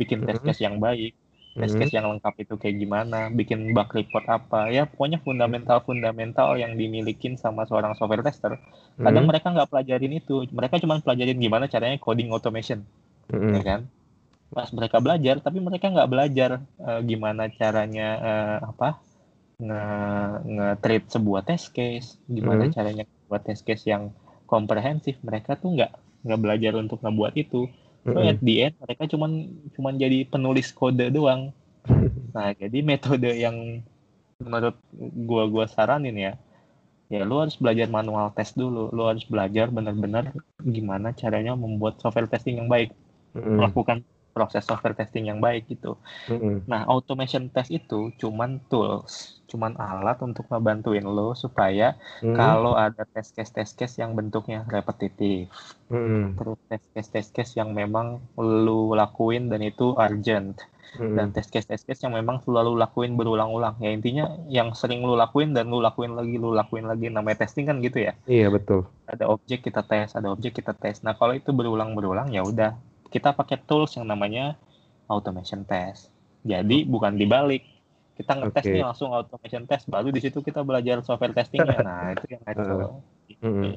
bikin 0.00 0.24
test 0.24 0.40
case 0.44 0.62
yang 0.64 0.80
baik. 0.80 1.12
test 1.58 1.74
case 1.74 1.90
yang 1.90 2.06
lengkap 2.06 2.38
itu 2.38 2.54
kayak 2.54 2.78
gimana, 2.78 3.34
bikin 3.34 3.74
bug 3.74 3.90
report 3.90 4.22
apa, 4.30 4.70
ya 4.70 4.86
pokoknya 4.86 5.18
fundamental-fundamental 5.26 6.54
yang 6.54 6.78
dimilikin 6.78 7.34
sama 7.34 7.66
seorang 7.66 7.98
software 7.98 8.22
tester. 8.22 8.62
Kadang 8.94 9.26
Mhm. 9.26 9.30
mereka 9.34 9.50
nggak 9.50 9.66
pelajarin 9.66 10.12
itu, 10.22 10.46
mereka 10.54 10.78
cuma 10.78 11.02
pelajarin 11.02 11.34
gimana 11.34 11.66
caranya 11.66 11.98
coding 11.98 12.30
automation, 12.30 12.86
Mhm. 13.34 13.58
ya 13.58 13.62
kan? 13.66 13.80
Pas 14.54 14.70
mereka 14.70 15.02
belajar, 15.02 15.42
tapi 15.42 15.58
mereka 15.58 15.90
nggak 15.90 16.10
belajar 16.14 16.50
eh, 16.78 17.00
gimana 17.02 17.50
caranya 17.50 18.08
eh, 18.22 18.58
apa 18.62 18.88
nge 19.58 19.82
nge-treat 20.46 21.04
sebuah 21.10 21.42
test 21.42 21.74
case, 21.74 22.22
gimana 22.30 22.70
Mhm. 22.70 22.74
caranya 22.78 23.04
buat 23.26 23.42
test 23.42 23.66
case 23.66 23.82
yang 23.90 24.14
komprehensif. 24.46 25.18
Mereka 25.26 25.58
tuh 25.58 25.74
nggak 25.74 25.90
nggak 26.28 26.42
belajar 26.44 26.72
untuk 26.76 27.00
ngebuat 27.00 27.34
itu. 27.40 27.66
So 28.04 28.20
Mhm. 28.20 28.28
at 28.30 28.38
the 28.44 28.54
end 28.68 28.74
mereka 28.80 29.02
cuman 29.08 29.30
cuman 29.76 29.94
jadi 29.96 30.18
penulis 30.28 30.68
kode 30.72 31.08
doang. 31.08 31.52
Nah, 32.36 32.52
jadi 32.54 32.84
metode 32.84 33.32
yang 33.34 33.82
menurut 34.38 34.76
gua 35.26 35.48
gua 35.50 35.64
saranin 35.66 36.14
ya, 36.14 36.32
ya 37.08 37.24
lu 37.24 37.40
harus 37.40 37.56
belajar 37.58 37.88
manual 37.90 38.30
test 38.36 38.54
dulu. 38.54 38.92
Lu 38.92 39.08
harus 39.08 39.24
belajar 39.26 39.72
benar-benar 39.72 40.30
gimana 40.62 41.16
caranya 41.16 41.56
membuat 41.56 41.98
software 41.98 42.28
testing 42.30 42.60
yang 42.60 42.68
baik, 42.68 42.92
Mhm. 43.34 43.56
melakukan 43.58 43.98
proses 44.38 44.62
software 44.62 44.94
testing 44.94 45.26
yang 45.26 45.42
baik 45.42 45.66
gitu. 45.66 45.98
Mhm. 46.30 46.70
Nah, 46.70 46.86
automation 46.86 47.50
test 47.50 47.74
itu 47.74 48.14
cuman 48.22 48.62
tools, 48.70 49.42
cuman 49.50 49.74
alat 49.74 50.22
untuk 50.22 50.46
ngebantuin 50.46 51.02
lo 51.02 51.34
supaya 51.34 51.98
Mhm. 52.22 52.38
kalau 52.38 52.78
ada 52.78 53.02
test 53.10 53.34
case 53.34 53.50
test 53.50 53.74
case 53.74 53.98
yang 53.98 54.14
bentuknya 54.14 54.62
repetitif, 54.70 55.50
Mhm. 55.90 56.38
terus 56.38 56.58
test 56.70 56.86
case 56.94 57.10
test 57.10 57.30
case 57.34 57.52
yang 57.58 57.74
memang 57.74 58.22
lu 58.38 58.94
lakuin 58.94 59.50
dan 59.50 59.58
itu 59.66 59.98
urgent, 59.98 60.62
dan 60.96 61.28
test 61.36 61.52
case 61.52 61.68
test 61.68 61.84
case 61.84 62.00
yang 62.00 62.16
memang 62.16 62.40
selalu 62.44 62.72
lakuin 62.78 63.12
berulang-ulang. 63.12 63.76
Ya 63.76 63.92
intinya 63.92 64.24
yang 64.48 64.72
sering 64.72 65.04
lu 65.04 65.20
lakuin 65.20 65.52
dan 65.52 65.68
lu 65.68 65.84
lakuin 65.84 66.16
lagi, 66.16 66.40
lu 66.40 66.56
lakuin 66.56 66.88
lagi. 66.88 67.12
Namanya 67.12 67.44
testing 67.44 67.68
kan 67.68 67.84
gitu 67.84 68.08
ya. 68.08 68.16
Iya, 68.24 68.48
betul. 68.48 68.88
Ada 69.04 69.28
objek 69.28 69.68
kita 69.68 69.84
tes, 69.84 70.16
ada 70.16 70.32
objek 70.32 70.56
kita 70.60 70.72
tes. 70.72 71.04
Nah, 71.04 71.12
kalau 71.16 71.36
itu 71.36 71.52
berulang-berulang 71.52 72.32
ya 72.32 72.40
udah 72.40 72.76
kita 73.08 73.32
pakai 73.32 73.56
tools 73.64 73.96
yang 73.96 74.06
namanya 74.08 74.56
automation 75.08 75.64
test. 75.64 76.12
Jadi 76.44 76.84
bukan 76.84 77.16
dibalik. 77.16 77.64
Kita 78.18 78.34
ngetes 78.34 78.66
Oke. 78.66 78.74
nih 78.74 78.82
langsung 78.82 79.14
automation 79.14 79.62
test, 79.64 79.86
baru 79.86 80.10
di 80.10 80.18
situ 80.18 80.42
kita 80.42 80.66
belajar 80.66 81.00
software 81.06 81.34
testingnya. 81.34 81.78
Nah, 81.86 82.12
itu 82.14 82.26
yang 82.34 82.42
ngaco. 82.42 83.02
Gitu. 83.30 83.46
Mhm. 83.46 83.72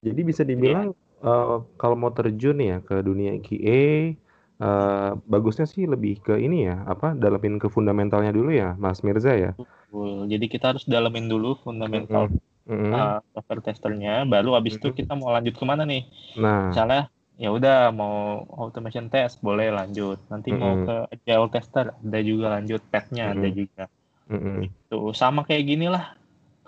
Jadi 0.00 0.20
bisa 0.24 0.42
dibilang 0.42 0.90
eh, 1.20 1.56
kalau 1.76 1.96
mau 1.96 2.10
terjun 2.10 2.56
ya 2.58 2.80
ke 2.80 3.04
dunia 3.04 3.36
QA, 3.38 4.16
eh, 4.60 5.10
bagusnya 5.28 5.68
sih 5.68 5.84
lebih 5.84 6.18
ke 6.24 6.40
ini 6.40 6.66
ya, 6.66 6.82
apa, 6.88 7.12
dalemin 7.12 7.60
ke 7.60 7.68
fundamentalnya 7.68 8.32
dulu 8.32 8.50
ya, 8.50 8.74
Mas 8.80 9.04
Mirza 9.04 9.36
ya? 9.36 9.52
Betul. 9.54 10.26
Jadi 10.32 10.46
kita 10.48 10.74
harus 10.74 10.84
dalemin 10.88 11.28
dulu 11.28 11.54
fundamental 11.60 12.32
Mhm. 12.66 12.90
uh, 12.94 13.18
software 13.34 13.62
testernya, 13.66 14.24
baru 14.24 14.54
abis 14.56 14.78
itu 14.78 14.88
Mhm. 14.90 14.96
kita 14.96 15.12
mau 15.18 15.30
lanjut 15.34 15.54
ke 15.54 15.64
mana 15.66 15.82
nih? 15.84 16.06
Nah, 16.38 16.70
Misalnya 16.70 17.10
ya 17.40 17.48
udah 17.48 17.88
mau 17.88 18.44
automation 18.60 19.08
test 19.08 19.40
boleh 19.40 19.72
lanjut. 19.72 20.20
Nanti 20.28 20.52
mau 20.52 20.76
Mhm. 20.76 20.84
ke 20.84 20.96
agile 21.16 21.48
tester 21.48 21.86
ada 21.96 22.20
juga 22.20 22.46
lanjut, 22.52 22.84
petnya 22.92 23.32
ada 23.32 23.48
Mhm. 23.48 23.56
juga. 23.56 23.84
mhm. 24.28 24.62
Tuh 24.86 25.10
sama 25.16 25.42
kayak 25.42 25.64
gini 25.64 25.88
lah. 25.88 26.12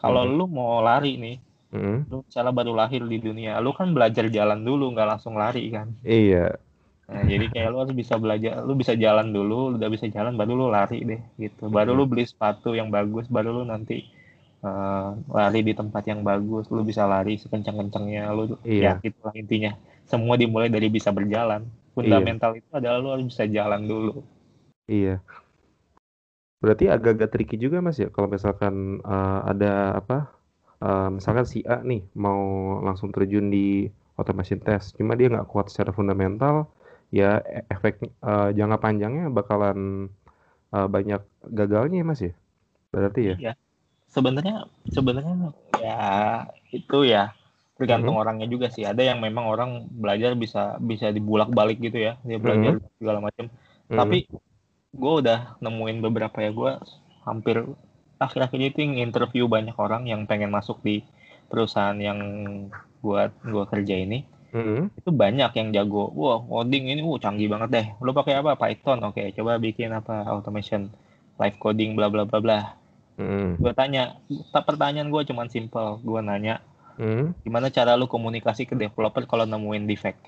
Kalau 0.00 0.24
Mhm. 0.26 0.32
lu 0.34 0.44
mau 0.48 0.80
lari 0.80 1.20
nih, 1.20 1.36
Mhm. 1.76 1.96
lu 2.10 2.24
misalnya 2.24 2.50
baru 2.50 2.72
lahir 2.72 3.04
di 3.04 3.20
dunia, 3.20 3.60
lu 3.60 3.70
kan 3.76 3.92
belajar 3.92 4.26
jalan 4.32 4.64
dulu, 4.64 4.90
nggak 4.96 5.08
langsung 5.12 5.36
lari 5.36 5.68
kan. 5.68 5.92
Iya. 6.02 6.56
Nah, 7.12 7.22
jadi 7.28 7.44
kayak 7.52 7.68
lu 7.68 7.78
harus 7.84 7.92
bisa 7.92 8.16
belajar, 8.16 8.64
lu 8.64 8.72
bisa 8.72 8.96
jalan 8.96 9.28
dulu, 9.30 9.70
lu 9.70 9.76
udah 9.76 9.90
bisa 9.92 10.08
jalan 10.08 10.32
baru 10.32 10.56
lu 10.56 10.66
lari 10.72 11.04
deh 11.04 11.20
gitu. 11.36 11.68
Baru 11.68 11.92
lu 11.92 12.08
beli 12.08 12.24
sepatu 12.24 12.72
yang 12.72 12.88
bagus, 12.88 13.28
baru 13.28 13.52
lu 13.52 13.68
nanti 13.68 14.00
eh, 14.62 15.08
lari 15.26 15.60
di 15.66 15.74
tempat 15.74 16.06
yang 16.06 16.22
bagus, 16.22 16.70
lu 16.70 16.86
bisa 16.86 17.02
lari 17.02 17.34
sekencang-kencangnya, 17.34 18.30
lu 18.30 18.54
Iya. 18.62 18.94
ya 18.94 19.02
gitulah 19.02 19.34
intinya. 19.34 19.74
Semua 20.06 20.34
dimulai 20.36 20.68
dari 20.68 20.88
bisa 20.92 21.10
berjalan. 21.10 21.66
Fundamental 21.92 22.56
itu 22.56 22.70
adalah 22.72 22.98
lu 23.00 23.08
harus 23.12 23.26
bisa 23.28 23.44
jalan 23.44 23.84
dulu. 23.84 24.24
Iya. 24.88 25.20
Berarti 26.62 26.86
agak-agak 26.86 27.28
tricky 27.34 27.56
juga 27.58 27.82
Mas 27.82 27.98
ya 27.98 28.08
kalau 28.14 28.30
misalkan 28.30 29.02
eh, 29.02 29.40
ada 29.50 29.98
apa? 29.98 30.30
eh, 30.82 31.08
misalkan 31.16 31.46
si 31.46 31.62
A 31.66 31.82
nih 31.82 32.02
mau 32.14 32.40
langsung 32.86 33.10
terjun 33.14 33.50
di 33.50 33.88
automation 34.18 34.60
test, 34.60 34.94
cuma 34.98 35.16
dia 35.18 35.32
nggak 35.32 35.48
kuat 35.48 35.66
secara 35.72 35.90
fundamental, 35.94 36.68
ya 37.10 37.40
e- 37.42 37.66
efek 37.72 38.02
eh, 38.04 38.48
jangka 38.54 38.78
panjangnya 38.78 39.26
bakalan 39.32 40.10
eh, 40.74 40.88
banyak 40.88 41.22
gagalnya 41.50 41.96
ya 42.02 42.06
Mas 42.06 42.20
ya? 42.22 42.32
Berarti 42.92 43.20
ya? 43.32 43.36
Iya. 43.38 43.52
Sebenarnya 44.12 44.56
sebenarnya 44.92 45.34
ya 45.80 46.00
itu 46.68 46.98
ya 47.08 47.32
tergantung 47.82 48.14
orangnya 48.14 48.46
juga 48.46 48.70
sih. 48.70 48.86
Ada 48.86 49.02
yang 49.10 49.18
memang 49.18 49.50
orang 49.50 49.90
belajar 49.90 50.38
bisa 50.38 50.78
bisa 50.78 51.10
dibulak-balik 51.10 51.82
gitu 51.82 51.98
ya. 51.98 52.14
Dia 52.22 52.38
belajar 52.38 52.78
segala 53.02 53.18
macam. 53.18 53.50
Mhm. 53.90 53.98
Tapi 53.98 54.18
gue 54.92 55.12
udah 55.26 55.58
nemuin 55.58 55.98
beberapa 56.04 56.38
ya 56.38 56.54
gue 56.54 56.72
hampir 57.26 57.64
akhir-akhir 58.22 58.60
itu 58.76 58.86
interview 58.86 59.50
banyak 59.50 59.74
orang 59.74 60.06
yang 60.06 60.28
pengen 60.30 60.54
masuk 60.54 60.78
di 60.84 61.02
perusahaan 61.50 61.96
yang 61.98 62.18
buat 63.02 63.34
gue 63.42 63.64
kerja 63.66 63.98
ini 63.98 64.22
Mhm. 64.52 64.92
itu 65.00 65.10
banyak 65.10 65.50
yang 65.56 65.68
jago 65.72 66.12
wah 66.12 66.38
coding 66.44 66.92
ini 66.92 67.00
uh 67.00 67.16
canggih 67.16 67.48
banget 67.48 67.68
deh 67.72 67.86
lo 68.04 68.12
pakai 68.12 68.36
apa 68.38 68.54
Python 68.54 69.00
oke 69.00 69.32
coba 69.32 69.56
bikin 69.56 69.90
apa 69.96 70.28
automation 70.28 70.92
live 71.40 71.56
coding 71.56 71.96
bla 71.96 72.12
bla 72.12 72.28
bla 72.28 72.38
bla 72.38 72.60
Mhm. 73.16 73.64
gue 73.64 73.72
tanya 73.72 74.20
pertanyaan 74.52 75.08
gue 75.08 75.22
cuman 75.24 75.48
simple 75.48 76.04
gue 76.04 76.20
nanya 76.20 76.60
Mhm. 77.00 77.32
gimana 77.42 77.68
cara 77.72 77.96
lu 77.96 78.06
komunikasi 78.06 78.68
ke 78.68 78.74
developer 78.76 79.24
kalau 79.26 79.44
nemuin 79.48 79.84
defect 79.88 80.20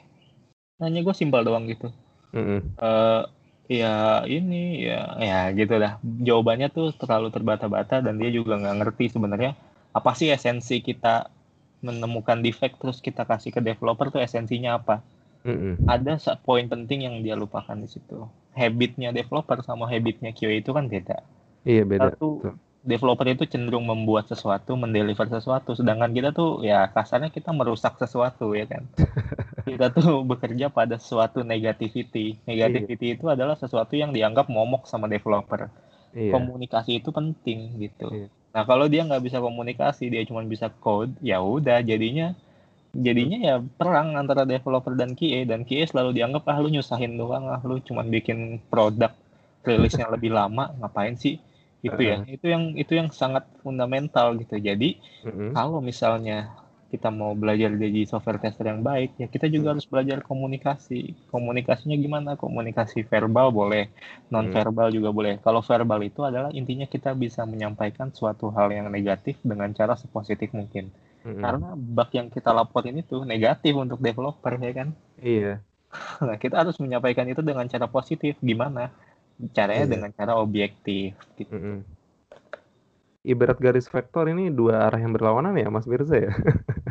nanya 0.80 1.00
gue 1.04 1.14
simpel 1.14 1.44
doang 1.44 1.64
gitu 1.70 1.88
Mhm. 2.34 2.58
eh 2.76 3.22
ya 3.64 4.20
ini 4.28 4.84
ya 4.84 5.16
ya 5.16 5.40
gitu 5.56 5.80
dah 5.80 5.96
jawabannya 6.02 6.68
tuh 6.68 6.92
terlalu 6.92 7.32
terbata-bata 7.32 8.04
dan 8.04 8.20
dia 8.20 8.28
juga 8.28 8.60
nggak 8.60 8.76
ngerti 8.84 9.04
sebenarnya 9.16 9.56
apa 9.94 10.10
sih 10.12 10.28
esensi 10.28 10.84
kita 10.84 11.32
menemukan 11.80 12.40
defect 12.40 12.80
terus 12.80 13.00
kita 13.00 13.24
kasih 13.24 13.52
ke 13.52 13.60
developer 13.60 14.12
tuh 14.12 14.20
esensinya 14.20 14.76
apa 14.80 15.00
Mhm. 15.44 15.84
ada 15.88 16.16
sa- 16.16 16.36
poin 16.40 16.64
penting 16.68 17.04
yang 17.08 17.20
dia 17.24 17.36
lupakan 17.36 17.76
di 17.76 17.88
situ 17.88 18.24
habitnya 18.56 19.12
developer 19.12 19.60
sama 19.64 19.88
habitnya 19.88 20.32
QA 20.32 20.60
itu 20.60 20.72
kan 20.72 20.88
beda 20.88 21.20
Iya 21.64 21.88
beda. 21.88 22.12
satu. 22.12 22.56
Developer 22.84 23.24
itu 23.26 23.48
cenderung 23.48 23.88
membuat 23.88 24.28
sesuatu 24.28 24.76
mendeliver 24.76 25.26
sesuatu. 25.26 25.72
Sedangkan 25.72 26.12
kita 26.12 26.36
tuh 26.36 26.60
ya 26.60 26.86
kasarnya 26.92 27.32
kita 27.32 27.50
merusak 27.50 27.96
sesuatu 27.96 28.52
ya 28.52 28.68
kan? 28.68 28.84
Kita 29.64 29.88
tuh 29.88 30.20
bekerja 30.28 30.68
pada 30.68 31.00
suatu 31.00 31.40
negativity. 31.40 32.36
Negativity 32.44 33.16
itu 33.16 33.32
adalah 33.32 33.56
sesuatu 33.56 33.96
yang 33.96 34.12
dianggap 34.12 34.52
momok 34.52 34.84
sama 34.84 35.08
developer. 35.08 35.72
Iya. 36.14 36.30
komunikasi 36.30 37.02
itu 37.02 37.10
penting 37.10 37.74
gitu. 37.82 38.06
Iya. 38.06 38.28
nah 38.54 38.62
kalau 38.62 38.86
dia 38.86 39.02
nggak 39.02 39.18
bisa 39.26 39.42
komunikasi 39.42 40.06
dia 40.14 40.22
cuma 40.22 40.46
bisa 40.46 40.70
code 40.70 41.10
ya 41.18 41.42
udah 41.42 41.82
jadinya 41.82 42.38
jadinya 42.94 43.38
ya 43.42 43.54
perang 43.58 44.14
antara 44.14 44.46
developer 44.46 44.94
dan 44.94 45.18
QA 45.18 45.42
dan 45.42 45.66
QA 45.66 45.82
selalu 45.90 46.14
dianggap 46.14 46.46
ah 46.46 46.62
lu 46.62 46.70
nyusahin 46.70 47.18
doang 47.18 47.50
ah 47.50 47.58
lu 47.66 47.82
cuma 47.82 48.06
bikin 48.06 48.62
produk 48.70 49.10
rilisnya 49.66 50.06
lebih 50.06 50.30
lama 50.30 50.70
ngapain 50.78 51.18
sih 51.18 51.42
itu 51.84 52.00
ya. 52.00 52.16
Itu 52.24 52.46
yang 52.48 52.72
itu 52.74 52.92
yang 52.96 53.08
sangat 53.12 53.44
fundamental 53.60 54.34
gitu. 54.40 54.56
Jadi 54.56 54.98
Mhm. 55.24 55.52
kalau 55.52 55.78
misalnya 55.84 56.56
kita 56.94 57.10
mau 57.10 57.34
belajar 57.34 57.74
jadi 57.74 58.06
software 58.06 58.38
tester 58.38 58.70
yang 58.70 58.78
baik 58.86 59.18
ya 59.18 59.26
kita 59.26 59.50
juga 59.50 59.74
harus 59.74 59.82
belajar 59.82 60.22
komunikasi. 60.22 61.26
Komunikasinya 61.26 61.98
gimana? 61.98 62.30
Komunikasi 62.38 63.02
verbal 63.10 63.50
boleh 63.50 63.90
non 64.30 64.46
verbal 64.54 64.94
juga 64.94 65.10
boleh. 65.10 65.42
Kalau 65.42 65.58
verbal 65.58 66.00
itu 66.06 66.22
adalah 66.22 66.54
intinya 66.54 66.86
kita 66.86 67.10
bisa 67.18 67.42
menyampaikan 67.44 68.14
suatu 68.14 68.54
hal 68.54 68.70
yang 68.70 68.86
negatif 68.94 69.42
dengan 69.42 69.74
cara 69.74 69.94
sepositif 69.98 70.50
mungkin. 70.54 70.90
Mhm. 71.24 71.40
karena 71.40 71.72
bug 71.72 72.10
yang 72.12 72.28
kita 72.28 72.52
laporin 72.52 73.00
itu 73.00 73.24
negatif 73.24 73.72
untuk 73.74 73.96
developer 73.96 74.54
ya 74.60 74.72
kan? 74.76 74.88
Iya. 75.16 75.64
nah 76.26 76.36
kita 76.36 76.62
harus 76.62 76.76
menyampaikan 76.78 77.24
itu 77.26 77.40
dengan 77.40 77.64
cara 77.66 77.88
positif. 77.88 78.36
Gimana 78.44 78.92
caranya 79.52 79.84
Iya. 79.86 79.92
dengan 79.98 80.10
cara 80.14 80.32
objektif 80.38 81.14
gitu 81.38 81.50
Mhm. 81.50 81.76
Ibarat 83.24 83.56
garis 83.56 83.88
vektor 83.88 84.28
ini 84.28 84.52
dua 84.52 84.84
arah 84.84 85.00
yang 85.00 85.16
berlawanan 85.16 85.56
ya 85.56 85.72
Mas 85.72 85.88
Mirza 85.88 86.20
ya? 86.20 86.32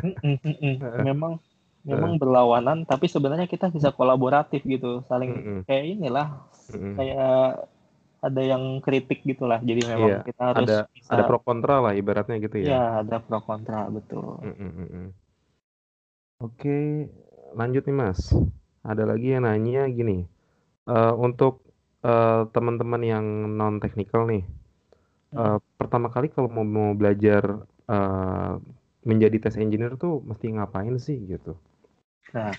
Mm-mm. 0.02 0.74
memang 1.08 1.38
memang 1.86 2.16
berlawanan 2.18 2.82
tapi 2.88 3.06
sebenarnya 3.06 3.46
kita 3.46 3.70
bisa 3.70 3.94
kolaboratif 3.94 4.64
gitu 4.66 5.04
saling 5.06 5.30
Mhm. 5.30 5.58
kayak 5.68 5.84
inilah 5.94 6.28
kayak 6.98 7.68
ada 8.24 8.40
yang 8.42 8.80
kritik 8.80 9.20
gitulah 9.22 9.60
jadi 9.60 9.84
memang 9.94 10.10
Iya, 10.10 10.18
kita 10.26 10.42
harus 10.42 10.64
ada 10.64 10.76
bisa 10.96 11.12
ada 11.12 11.22
pro 11.28 11.38
kontra 11.44 11.76
lah 11.84 11.92
ibaratnya 11.92 12.40
gitu 12.40 12.56
ya. 12.56 12.66
ya 12.72 12.82
ada 13.04 13.16
pro 13.20 13.38
kontra 13.44 13.86
betul 13.92 14.40
Mm, 14.42 14.56
mm, 14.58 14.86
mm. 14.90 15.08
Oke, 16.42 17.08
lanjut 17.56 17.82
nih 17.88 17.96
Mas. 17.96 18.20
Ada 18.84 19.08
lagi 19.08 19.32
yang 19.32 19.48
nanya 19.48 19.88
gini, 19.88 20.28
eh, 20.88 21.14
untuk 21.16 21.63
uh, 22.04 22.46
teman-teman 22.52 23.02
yang 23.02 23.24
non 23.56 23.80
teknikal 23.80 24.28
nih, 24.28 24.44
uh, 25.34 25.58
pertama 25.80 26.12
kali 26.12 26.28
kalau 26.28 26.52
mau 26.52 26.62
mau 26.62 26.92
belajar, 26.92 27.64
uh, 27.88 28.60
menjadi 29.04 29.48
test 29.48 29.56
engineer 29.56 29.96
tuh 29.96 30.20
mesti 30.24 30.52
ngapain 30.52 30.94
sih 31.00 31.16
gitu? 31.24 31.56
Nah, 32.36 32.52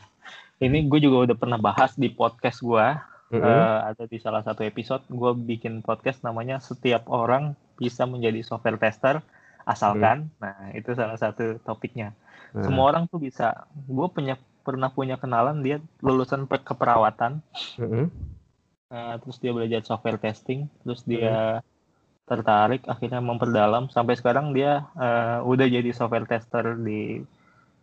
ini 0.62 0.90
gue 0.90 1.00
juga 1.00 1.30
udah 1.30 1.38
pernah 1.38 1.62
bahas 1.62 1.94
di 1.94 2.10
podcast 2.10 2.62
gue, 2.66 2.88
mm 3.32 3.38
-hmm. 3.38 3.46
uh, 3.46 3.80
ada 3.94 4.04
di 4.10 4.18
salah 4.18 4.42
satu 4.42 4.66
episode 4.66 5.06
gue 5.08 5.32
bikin 5.46 5.86
podcast 5.86 6.26
namanya 6.26 6.58
"Setiap 6.58 7.06
Orang 7.06 7.54
Bisa 7.78 8.10
Menjadi 8.10 8.42
Software 8.42 8.82
Tester 8.82 9.22
Asalkan", 9.66 10.30
mm. 10.30 10.42
nah 10.42 10.58
itu 10.74 10.94
salah 10.98 11.18
satu 11.18 11.62
topiknya. 11.62 12.18
Nah. 12.54 12.66
Semua 12.66 12.94
orang 12.94 13.06
tuh 13.10 13.22
bisa 13.22 13.70
gue 13.74 14.08
punya 14.10 14.42
pernah 14.66 14.90
punya 14.90 15.22
kenalan 15.22 15.62
dia 15.62 15.78
lulusan 16.02 16.50
keperawatan. 16.50 17.46
Mm 17.78 17.90
-hmm 17.90 18.35
uh, 18.92 19.16
terus 19.22 19.38
dia 19.42 19.52
belajar 19.56 19.82
software 19.82 20.20
testing 20.22 20.70
terus 20.86 21.02
dia 21.06 21.62
hmm. 21.62 21.64
tertarik 22.26 22.82
akhirnya 22.90 23.22
memperdalam. 23.22 23.90
Sampai 23.94 24.18
sekarang 24.18 24.54
dia 24.54 24.90
uh, 24.98 25.46
udah 25.46 25.66
jadi 25.70 25.90
software 25.94 26.26
tester 26.26 26.78
di 26.82 27.22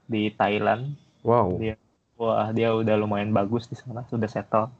di 0.06 0.30
Thailand. 0.34 0.98
Wow. 1.22 1.58
Dia 1.58 1.78
wah 2.18 2.50
dia 2.54 2.74
udah 2.74 2.94
lumayan 2.98 3.30
bagus 3.30 3.70
di 3.70 3.78
sana 3.78 4.06
sudah 4.10 4.26
settle. 4.26 4.70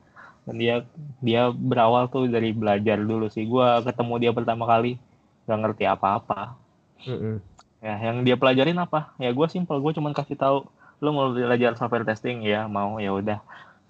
Dan 0.42 0.58
dia 0.58 0.74
dia 1.22 1.54
berawal 1.54 2.10
tuh 2.10 2.26
dari 2.26 2.50
belajar 2.50 2.98
dulu 2.98 3.30
sih. 3.30 3.46
Gue 3.46 3.66
ketemu 3.86 4.14
dia 4.18 4.32
pertama 4.34 4.66
kali 4.66 4.98
gak 5.46 5.58
ngerti 5.58 5.84
apa-apa. 5.86 6.58
Mm 7.02 7.18
-hmm. 7.18 7.36
ya 7.82 7.94
yang 7.98 8.16
dia 8.22 8.38
pelajarin 8.38 8.78
apa? 8.78 9.14
Ya 9.18 9.30
gue 9.34 9.46
simpel 9.50 9.78
gue 9.82 9.94
cuma 9.94 10.14
kasih 10.14 10.38
tahu 10.38 10.66
lu 11.02 11.10
mau 11.10 11.30
belajar 11.34 11.74
software 11.78 12.06
testing? 12.06 12.42
Ya 12.42 12.66
mau. 12.66 12.98
Ya 12.98 13.14
udah 13.14 13.38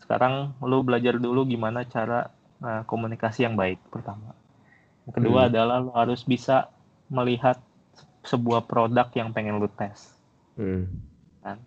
sekarang 0.03 0.53
lu 0.59 0.83
belajar 0.83 1.17
dulu 1.17 1.47
gimana 1.47 1.87
cara 1.87 2.35
uh, 2.61 2.83
komunikasi 2.85 3.47
yang 3.47 3.55
baik 3.55 3.79
pertama. 3.89 4.35
Yang 5.07 5.15
kedua 5.23 5.41
hmm. 5.47 5.49
adalah 5.55 5.77
lu 5.79 5.93
harus 5.95 6.27
bisa 6.27 6.71
melihat 7.07 7.59
sebuah 8.27 8.67
produk 8.67 9.07
yang 9.15 9.31
pengen 9.31 9.63
lu 9.63 9.71
tes. 9.71 10.15
Hmm. 10.59 10.91
Kan? 11.43 11.59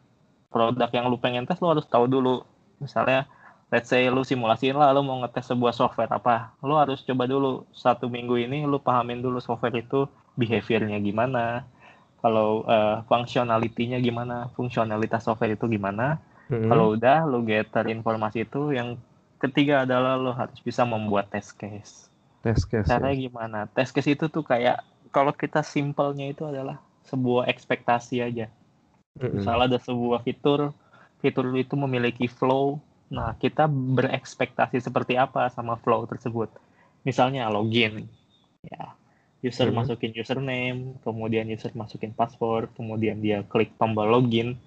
Produk 0.51 0.89
yang 0.92 1.08
lu 1.08 1.20
pengen 1.20 1.48
tes 1.48 1.60
lu 1.63 1.72
harus 1.72 1.88
tahu 1.88 2.08
dulu. 2.08 2.44
Misalnya 2.80 3.27
let's 3.72 3.92
say 3.92 4.08
lu 4.08 4.24
simulasiin 4.24 4.75
lah 4.75 4.92
lu 4.92 5.04
mau 5.04 5.20
ngetes 5.24 5.51
sebuah 5.51 5.72
software 5.75 6.12
apa. 6.12 6.56
Lu 6.63 6.75
harus 6.75 7.04
coba 7.04 7.27
dulu 7.27 7.68
satu 7.72 8.12
minggu 8.12 8.36
ini 8.39 8.68
lu 8.68 8.80
pahamin 8.80 9.24
dulu 9.24 9.39
software 9.39 9.80
itu 9.80 10.08
behaviornya 10.36 11.00
gimana. 11.00 11.68
Kalau 12.25 12.65
uh, 12.65 13.06
functionality-nya 13.06 14.01
gimana, 14.01 14.50
fungsionalitas 14.58 15.30
software 15.30 15.54
itu 15.54 15.70
gimana 15.70 16.18
Hmm. 16.46 16.70
Kalau 16.70 16.94
udah 16.94 17.25
lo 17.25 17.42
gather 17.42 17.90
informasi 17.90 18.46
itu, 18.46 18.74
yang 18.74 19.02
ketiga 19.42 19.86
adalah 19.86 20.18
lo 20.18 20.32
harus 20.34 20.58
bisa 20.62 20.86
membuat 20.86 21.34
test 21.34 21.58
case. 21.58 22.10
Test 22.46 22.70
case. 22.70 22.86
Caranya 22.86 23.18
ya? 23.18 23.24
gimana? 23.30 23.60
Test 23.74 23.92
case 23.94 24.14
itu 24.14 24.30
tuh 24.30 24.46
kayak 24.46 24.86
kalau 25.10 25.34
kita 25.34 25.66
simpelnya 25.66 26.30
itu 26.30 26.46
adalah 26.46 26.78
sebuah 27.10 27.50
ekspektasi 27.50 28.22
aja. 28.22 28.48
Hmm. 29.18 29.42
Misalnya 29.42 29.75
ada 29.75 29.80
sebuah 29.82 30.22
fitur, 30.22 30.75
fitur 31.24 31.50
itu 31.58 31.74
memiliki 31.74 32.30
flow. 32.30 32.78
Nah, 33.10 33.38
kita 33.38 33.70
berekspektasi 33.70 34.82
seperti 34.82 35.18
apa 35.18 35.50
sama 35.54 35.78
flow 35.82 36.06
tersebut. 36.10 36.50
Misalnya 37.06 37.50
login, 37.54 38.10
ya 38.66 38.98
user 39.46 39.70
hmm. 39.70 39.78
masukin 39.78 40.12
username, 40.18 40.98
kemudian 41.06 41.46
user 41.46 41.70
masukin 41.78 42.18
password, 42.18 42.74
kemudian 42.74 43.22
dia 43.22 43.46
klik 43.46 43.78
tombol 43.78 44.10
login 44.10 44.58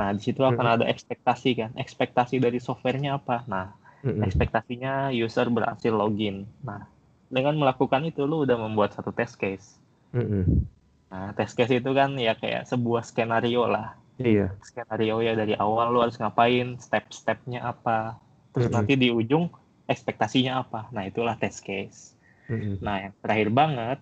Nah, 0.00 0.16
di 0.16 0.24
situ 0.24 0.40
akan 0.40 0.64
hmm. 0.64 0.74
ada 0.80 0.84
ekspektasi 0.88 1.50
kan. 1.60 1.70
Ekspektasi 1.76 2.40
dari 2.40 2.56
softwarenya 2.56 3.20
apa? 3.20 3.44
Nah, 3.44 3.76
hmm. 4.00 4.24
ekspektasinya 4.24 5.12
user 5.12 5.52
berhasil 5.52 5.92
login. 5.92 6.48
Nah, 6.64 6.88
dengan 7.28 7.60
melakukan 7.60 8.08
itu 8.08 8.24
lu 8.24 8.48
udah 8.48 8.56
membuat 8.56 8.96
satu 8.96 9.12
test 9.12 9.36
case. 9.36 9.76
Hmm. 10.16 10.64
Nah, 11.12 11.36
test 11.36 11.52
case 11.52 11.84
itu 11.84 11.92
kan 11.92 12.16
ya 12.16 12.32
kayak 12.32 12.64
sebuah 12.64 13.04
skenario 13.04 13.68
lah. 13.68 13.92
Iya. 14.16 14.56
Skenario 14.64 15.20
ya 15.20 15.36
dari 15.36 15.52
awal 15.52 15.92
lu 15.92 16.00
harus 16.00 16.16
ngapain, 16.16 16.80
step-stepnya 16.80 17.60
apa. 17.60 18.16
Terus 18.56 18.72
hmm. 18.72 18.76
nanti 18.80 18.96
di 18.96 19.12
ujung 19.12 19.52
ekspektasinya 19.84 20.64
apa. 20.64 20.88
Nah, 20.96 21.04
itulah 21.04 21.36
test 21.36 21.60
case. 21.60 22.16
Hmm. 22.48 22.80
Nah, 22.80 23.04
yang 23.04 23.14
terakhir 23.20 23.48
banget 23.52 23.98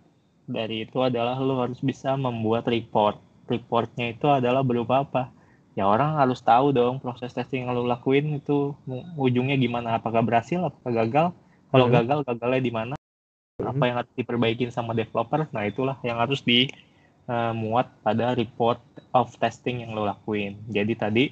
dari 0.46 0.86
itu 0.86 1.02
adalah 1.02 1.34
lu 1.42 1.58
harus 1.58 1.82
bisa 1.82 2.14
membuat 2.14 2.70
report. 2.70 3.18
Reportnya 3.50 4.14
itu 4.14 4.30
adalah 4.30 4.62
berupa 4.62 5.02
apa? 5.02 5.34
Ya 5.78 5.86
orang 5.86 6.18
harus 6.18 6.42
tahu 6.42 6.74
dong 6.74 6.98
proses 6.98 7.30
testing 7.30 7.62
yang 7.62 7.70
lo 7.70 7.86
lakuin 7.86 8.42
itu 8.42 8.74
ujungnya 9.14 9.54
gimana? 9.54 10.02
Apakah 10.02 10.26
berhasil 10.26 10.58
apakah 10.58 10.90
gagal? 11.06 11.26
Kalau 11.70 11.86
hmm. 11.86 11.94
gagal 11.94 12.18
gagalnya 12.26 12.62
di 12.66 12.72
mana? 12.74 12.94
Hmm. 13.58 13.74
apa 13.74 13.82
yang 13.90 13.96
harus 14.02 14.12
diperbaikin 14.14 14.70
sama 14.74 14.94
developer? 14.94 15.46
Nah 15.50 15.66
itulah 15.66 15.98
yang 16.06 16.18
harus 16.18 16.42
dimuat 16.42 17.86
eh, 17.86 17.94
uh, 17.94 18.02
pada 18.06 18.34
report 18.34 18.78
of 19.14 19.30
testing 19.38 19.86
yang 19.86 19.94
lo 19.94 20.06
lakuin. 20.06 20.58
Jadi 20.66 20.94
tadi 20.98 21.24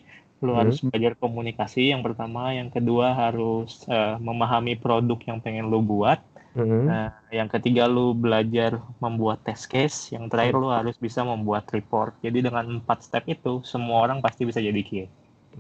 lo 0.43 0.55
hmm. 0.55 0.61
harus 0.63 0.77
belajar 0.83 1.19
komunikasi 1.19 1.91
yang 1.95 2.07
pertama. 2.07 2.55
Yang 2.55 2.83
kedua 2.83 3.15
harus 3.15 3.83
uh, 3.91 4.19
memahami 4.23 4.79
produk 4.79 5.19
yang 5.27 5.39
pengen 5.43 5.71
lo 5.71 5.83
buat 5.83 6.23
Mm-hmm. 6.57 6.85
Nah, 6.89 7.13
yang 7.29 7.53
ketiga 7.53 7.85
lu 7.85 8.17
belajar 8.17 8.81
membuat 8.97 9.45
test 9.45 9.69
case, 9.69 10.17
yang 10.17 10.33
terakhir 10.33 10.57
lu 10.57 10.73
harus 10.73 10.97
bisa 10.97 11.21
membuat 11.21 11.69
report. 11.69 12.17
Jadi 12.25 12.49
dengan 12.49 12.81
empat 12.81 13.05
step 13.05 13.29
itu, 13.29 13.61
semua 13.69 14.09
orang 14.09 14.25
pasti 14.25 14.49
bisa 14.49 14.65
jadi 14.65 14.81
QA. 14.81 15.07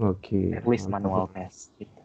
Oke. 0.01 0.25
Okay. 0.25 0.47
At 0.57 0.65
least 0.65 0.89
manual 0.89 1.29
test. 1.37 1.77
Gitu. 1.77 2.01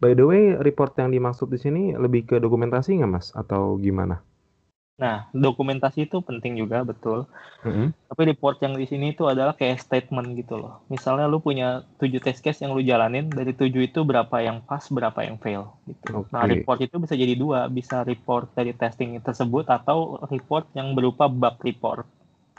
By 0.00 0.16
the 0.16 0.24
way, 0.24 0.56
report 0.56 0.96
yang 0.96 1.12
dimaksud 1.12 1.52
di 1.52 1.60
sini 1.60 1.92
lebih 1.92 2.24
ke 2.24 2.36
dokumentasi 2.40 2.96
nggak 2.96 3.12
mas, 3.12 3.28
atau 3.36 3.76
gimana? 3.76 4.24
Nah, 5.00 5.32
dokumentasi 5.32 6.12
itu 6.12 6.20
penting 6.20 6.60
juga, 6.60 6.84
betul. 6.84 7.24
Mm-hmm. 7.64 8.12
Tapi 8.12 8.22
report 8.28 8.60
yang 8.60 8.76
di 8.76 8.84
sini 8.84 9.16
itu 9.16 9.24
adalah 9.24 9.56
kayak 9.56 9.80
statement 9.80 10.36
gitu 10.36 10.60
loh. 10.60 10.84
Misalnya 10.92 11.24
lu 11.24 11.40
punya 11.40 11.88
tujuh 11.96 12.20
test 12.20 12.44
case 12.44 12.60
yang 12.60 12.76
lu 12.76 12.84
jalanin, 12.84 13.32
dari 13.32 13.56
tujuh 13.56 13.88
itu 13.88 14.04
berapa 14.04 14.44
yang 14.44 14.60
pas, 14.60 14.84
berapa 14.92 15.16
yang 15.24 15.40
fail. 15.40 15.72
Gitu. 15.88 16.04
Okay. 16.12 16.32
Nah, 16.36 16.44
report 16.44 16.78
itu 16.84 17.00
bisa 17.00 17.16
jadi 17.16 17.32
dua. 17.32 17.72
Bisa 17.72 18.04
report 18.04 18.52
dari 18.52 18.76
testing 18.76 19.16
tersebut 19.24 19.72
atau 19.72 20.20
report 20.28 20.68
yang 20.76 20.92
berupa 20.92 21.32
bug 21.32 21.56
report. 21.64 22.04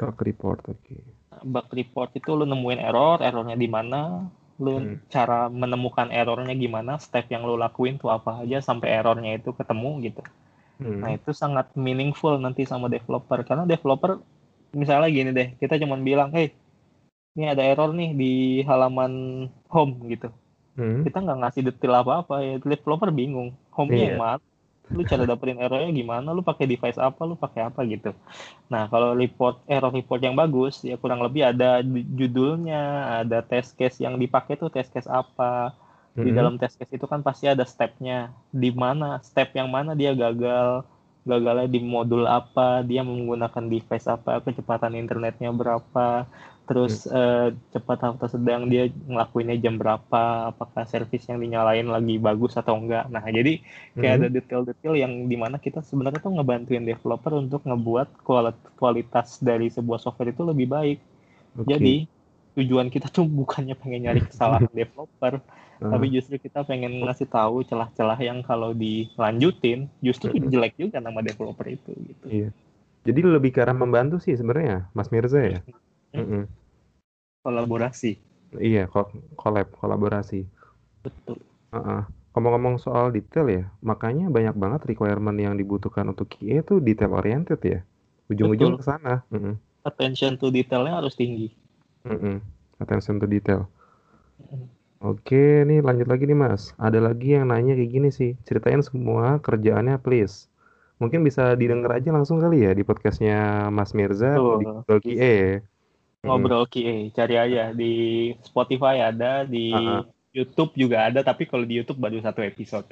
Bug 0.02 0.18
report, 0.26 0.66
oke. 0.66 0.82
Okay. 0.82 1.02
Bug 1.46 1.70
report 1.70 2.10
itu 2.18 2.34
lu 2.34 2.50
nemuin 2.50 2.82
error, 2.82 3.22
errornya 3.22 3.54
di 3.54 3.70
mana, 3.70 4.26
lu 4.58 4.82
hmm. 4.82 5.14
cara 5.14 5.46
menemukan 5.46 6.10
errornya 6.10 6.58
gimana, 6.58 6.98
step 6.98 7.30
yang 7.30 7.46
lu 7.46 7.54
lakuin 7.54 8.02
tuh 8.02 8.10
apa 8.10 8.42
aja 8.42 8.66
sampai 8.66 8.98
errornya 8.98 9.38
itu 9.38 9.54
ketemu 9.54 10.10
gitu. 10.10 10.26
Hmm. 10.82 11.00
Nah 11.00 11.14
itu 11.14 11.32
sangat 11.32 11.72
meaningful 11.78 12.42
nanti 12.42 12.66
sama 12.66 12.90
developer. 12.90 13.46
Karena 13.46 13.70
developer 13.70 14.18
misalnya 14.74 15.08
gini 15.14 15.30
deh 15.30 15.48
kita 15.62 15.78
cuma 15.78 15.96
bilang, 16.02 16.34
hey 16.34 16.52
ini 17.38 17.48
ada 17.48 17.64
error 17.64 17.96
nih 17.96 18.12
di 18.12 18.34
halaman 18.68 19.46
home 19.72 19.94
gitu. 20.12 20.34
Hmm. 20.76 21.06
Kita 21.06 21.24
nggak 21.24 21.40
ngasih 21.46 21.62
detail 21.70 22.04
apa-apa 22.04 22.36
ya. 22.44 22.54
Developer 22.60 23.14
bingung. 23.14 23.56
Home-nya 23.72 23.96
yeah. 23.96 24.08
yang 24.12 24.20
mana? 24.20 24.44
Lu 24.92 25.08
cara 25.08 25.24
dapetin 25.24 25.56
errornya 25.64 25.88
gimana? 25.96 26.36
Lu 26.36 26.44
pakai 26.44 26.68
device 26.68 27.00
apa? 27.00 27.24
Lu 27.24 27.40
pakai 27.40 27.72
apa? 27.72 27.80
Gitu. 27.88 28.12
Nah 28.68 28.92
kalau 28.92 29.16
report 29.16 29.64
error 29.72 29.92
report 29.96 30.20
yang 30.20 30.36
bagus 30.36 30.84
ya 30.84 31.00
kurang 31.00 31.24
lebih 31.24 31.48
ada 31.48 31.80
judulnya 31.88 33.16
ada 33.24 33.40
test 33.40 33.80
case 33.80 34.04
yang 34.04 34.20
dipakai 34.20 34.60
tuh 34.60 34.68
test 34.68 34.92
case 34.92 35.08
apa 35.08 35.72
di 36.12 36.30
hmm. 36.32 36.38
dalam 36.38 36.56
test 36.60 36.76
case 36.76 36.92
itu 36.92 37.08
kan 37.08 37.24
pasti 37.24 37.48
ada 37.48 37.64
stepnya 37.64 38.36
di 38.52 38.72
mana 38.76 39.24
step 39.24 39.56
yang 39.56 39.72
mana 39.72 39.96
dia 39.96 40.12
gagal 40.12 40.84
gagalnya 41.22 41.70
di 41.70 41.80
modul 41.80 42.26
apa 42.26 42.82
dia 42.82 43.06
menggunakan 43.06 43.70
device 43.70 44.10
apa 44.10 44.42
kecepatan 44.42 44.98
internetnya 44.98 45.54
berapa 45.54 46.26
terus 46.66 47.06
hmm. 47.06 47.14
uh, 47.14 47.48
cepat 47.76 48.16
atau 48.16 48.28
sedang 48.32 48.66
dia 48.72 48.88
ngelakuinnya 48.88 49.60
jam 49.60 49.76
berapa 49.76 50.56
apakah 50.56 50.88
servis 50.88 51.28
yang 51.28 51.38
dinyalain 51.38 51.86
lagi 51.86 52.16
bagus 52.18 52.58
atau 52.58 52.80
enggak 52.80 53.06
nah 53.12 53.22
jadi 53.22 53.60
kayak 53.96 54.14
hmm. 54.16 54.20
ada 54.24 54.28
detail-detail 54.32 54.94
yang 54.98 55.14
di 55.28 55.38
mana 55.38 55.60
kita 55.60 55.84
sebenarnya 55.84 56.24
tuh 56.24 56.34
ngebantuin 56.34 56.88
developer 56.88 57.38
untuk 57.38 57.62
ngebuat 57.68 58.24
kualitas 58.80 59.40
dari 59.44 59.70
sebuah 59.70 60.00
software 60.02 60.34
itu 60.34 60.42
lebih 60.48 60.68
baik 60.72 61.00
okay. 61.60 61.68
jadi 61.70 61.96
tujuan 62.60 62.92
kita 62.92 63.08
tuh 63.08 63.24
bukannya 63.26 63.76
pengen 63.80 64.10
nyari 64.10 64.22
kesalahan 64.28 64.68
developer 64.76 65.40
tapi 65.82 66.14
justru 66.14 66.38
kita 66.38 66.62
pengen 66.62 67.02
ngasih 67.02 67.26
tahu 67.26 67.66
celah-celah 67.66 68.20
yang 68.22 68.46
kalau 68.46 68.70
dilanjutin 68.70 69.90
justru 69.98 70.30
jelek 70.38 70.78
juga 70.78 71.02
nama 71.02 71.26
developer 71.26 71.66
itu 71.66 71.90
gitu. 72.06 72.26
Iya. 72.30 72.50
Jadi 73.02 73.20
lebih 73.26 73.50
ke 73.50 73.66
arah 73.66 73.74
membantu 73.74 74.22
sih 74.22 74.38
sebenarnya, 74.38 74.86
Mas 74.94 75.10
Mirza 75.10 75.42
ya. 75.42 75.60
Mm 76.14 76.22
-hmm. 76.22 76.44
Kolaborasi. 77.42 78.22
Iya, 78.62 78.86
kolab, 79.34 79.74
kolaborasi. 79.74 80.46
Betul. 81.02 81.42
Uh 81.74 81.78
-uh. 81.82 82.02
Ngomong-ngomong 82.38 82.78
soal 82.78 83.10
detail 83.10 83.50
ya, 83.50 83.66
makanya 83.82 84.30
banyak 84.30 84.54
banget 84.54 84.82
requirement 84.86 85.36
yang 85.36 85.58
dibutuhkan 85.58 86.06
untuk 86.14 86.30
QA 86.30 86.62
itu 86.62 86.78
detail 86.78 87.18
oriented 87.18 87.58
ya. 87.66 87.82
Ujung-ujung 88.30 88.78
ke 88.78 88.86
sana. 88.86 89.26
Mm 89.34 89.40
-hmm. 89.42 89.54
Attention 89.82 90.38
to 90.38 90.54
detailnya 90.54 91.02
harus 91.02 91.18
tinggi. 91.18 91.58
Mm 92.08 92.18
-hmm. 92.18 92.36
Attention 92.82 93.22
to 93.22 93.28
detail. 93.30 93.70
Oke, 95.02 95.66
nih 95.66 95.82
lanjut 95.82 96.06
lagi 96.06 96.30
nih 96.30 96.38
Mas. 96.38 96.78
Ada 96.78 97.02
lagi 97.02 97.34
yang 97.34 97.50
nanya 97.50 97.74
kayak 97.74 97.90
gini 97.90 98.10
sih. 98.14 98.38
Ceritain 98.46 98.86
semua 98.86 99.42
kerjaannya 99.42 99.98
please. 99.98 100.46
Mungkin 101.02 101.26
bisa 101.26 101.58
didengar 101.58 101.98
aja 101.98 102.14
langsung 102.14 102.38
kali 102.38 102.62
ya 102.62 102.78
di 102.78 102.86
podcastnya 102.86 103.70
Mas 103.74 103.98
Mirza 103.98 104.38
Tuh, 104.38 104.62
di. 105.02 105.18
Mm. 105.18 105.66
Ngobrol 106.22 106.70
QA, 106.70 107.10
cari 107.18 107.34
aja 107.34 107.74
di 107.74 107.94
Spotify 108.46 109.02
ada, 109.02 109.42
di 109.42 109.74
ah. 109.74 110.06
YouTube 110.30 110.78
juga 110.78 111.10
ada, 111.10 111.26
tapi 111.26 111.50
kalau 111.50 111.66
di 111.66 111.82
YouTube 111.82 111.98
baru 111.98 112.22
satu 112.22 112.46
episode. 112.46 112.86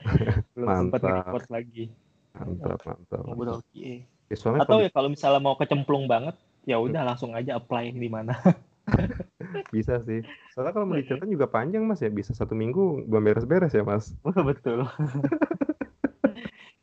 Belum 0.52 0.92
sempat 0.92 1.00
record 1.00 1.48
lagi. 1.48 1.88
Mantap, 2.36 2.84
mantap. 2.84 3.24
Ngobrol 3.24 3.64
QA. 3.72 4.04
Ya, 4.28 4.36
Atau 4.60 4.84
ya 4.84 4.92
kalau 4.92 5.08
misalnya 5.08 5.40
mau 5.40 5.56
kecemplung 5.56 6.04
banget, 6.04 6.36
ya 6.66 6.76
udah 6.82 7.06
langsung 7.06 7.32
aja 7.32 7.56
apply 7.56 7.94
di 7.94 8.10
mana. 8.10 8.34
bisa 9.74 10.02
sih. 10.04 10.20
Soalnya 10.52 10.74
kalau 10.74 10.86
mau 10.90 10.98
diceritain 10.98 11.30
juga 11.30 11.46
panjang 11.46 11.86
Mas 11.86 12.02
ya. 12.02 12.10
Bisa 12.10 12.34
satu 12.34 12.52
minggu 12.58 13.06
belum 13.06 13.22
beres-beres 13.32 13.72
ya 13.72 13.86
Mas. 13.86 14.12
Betul. 14.22 14.84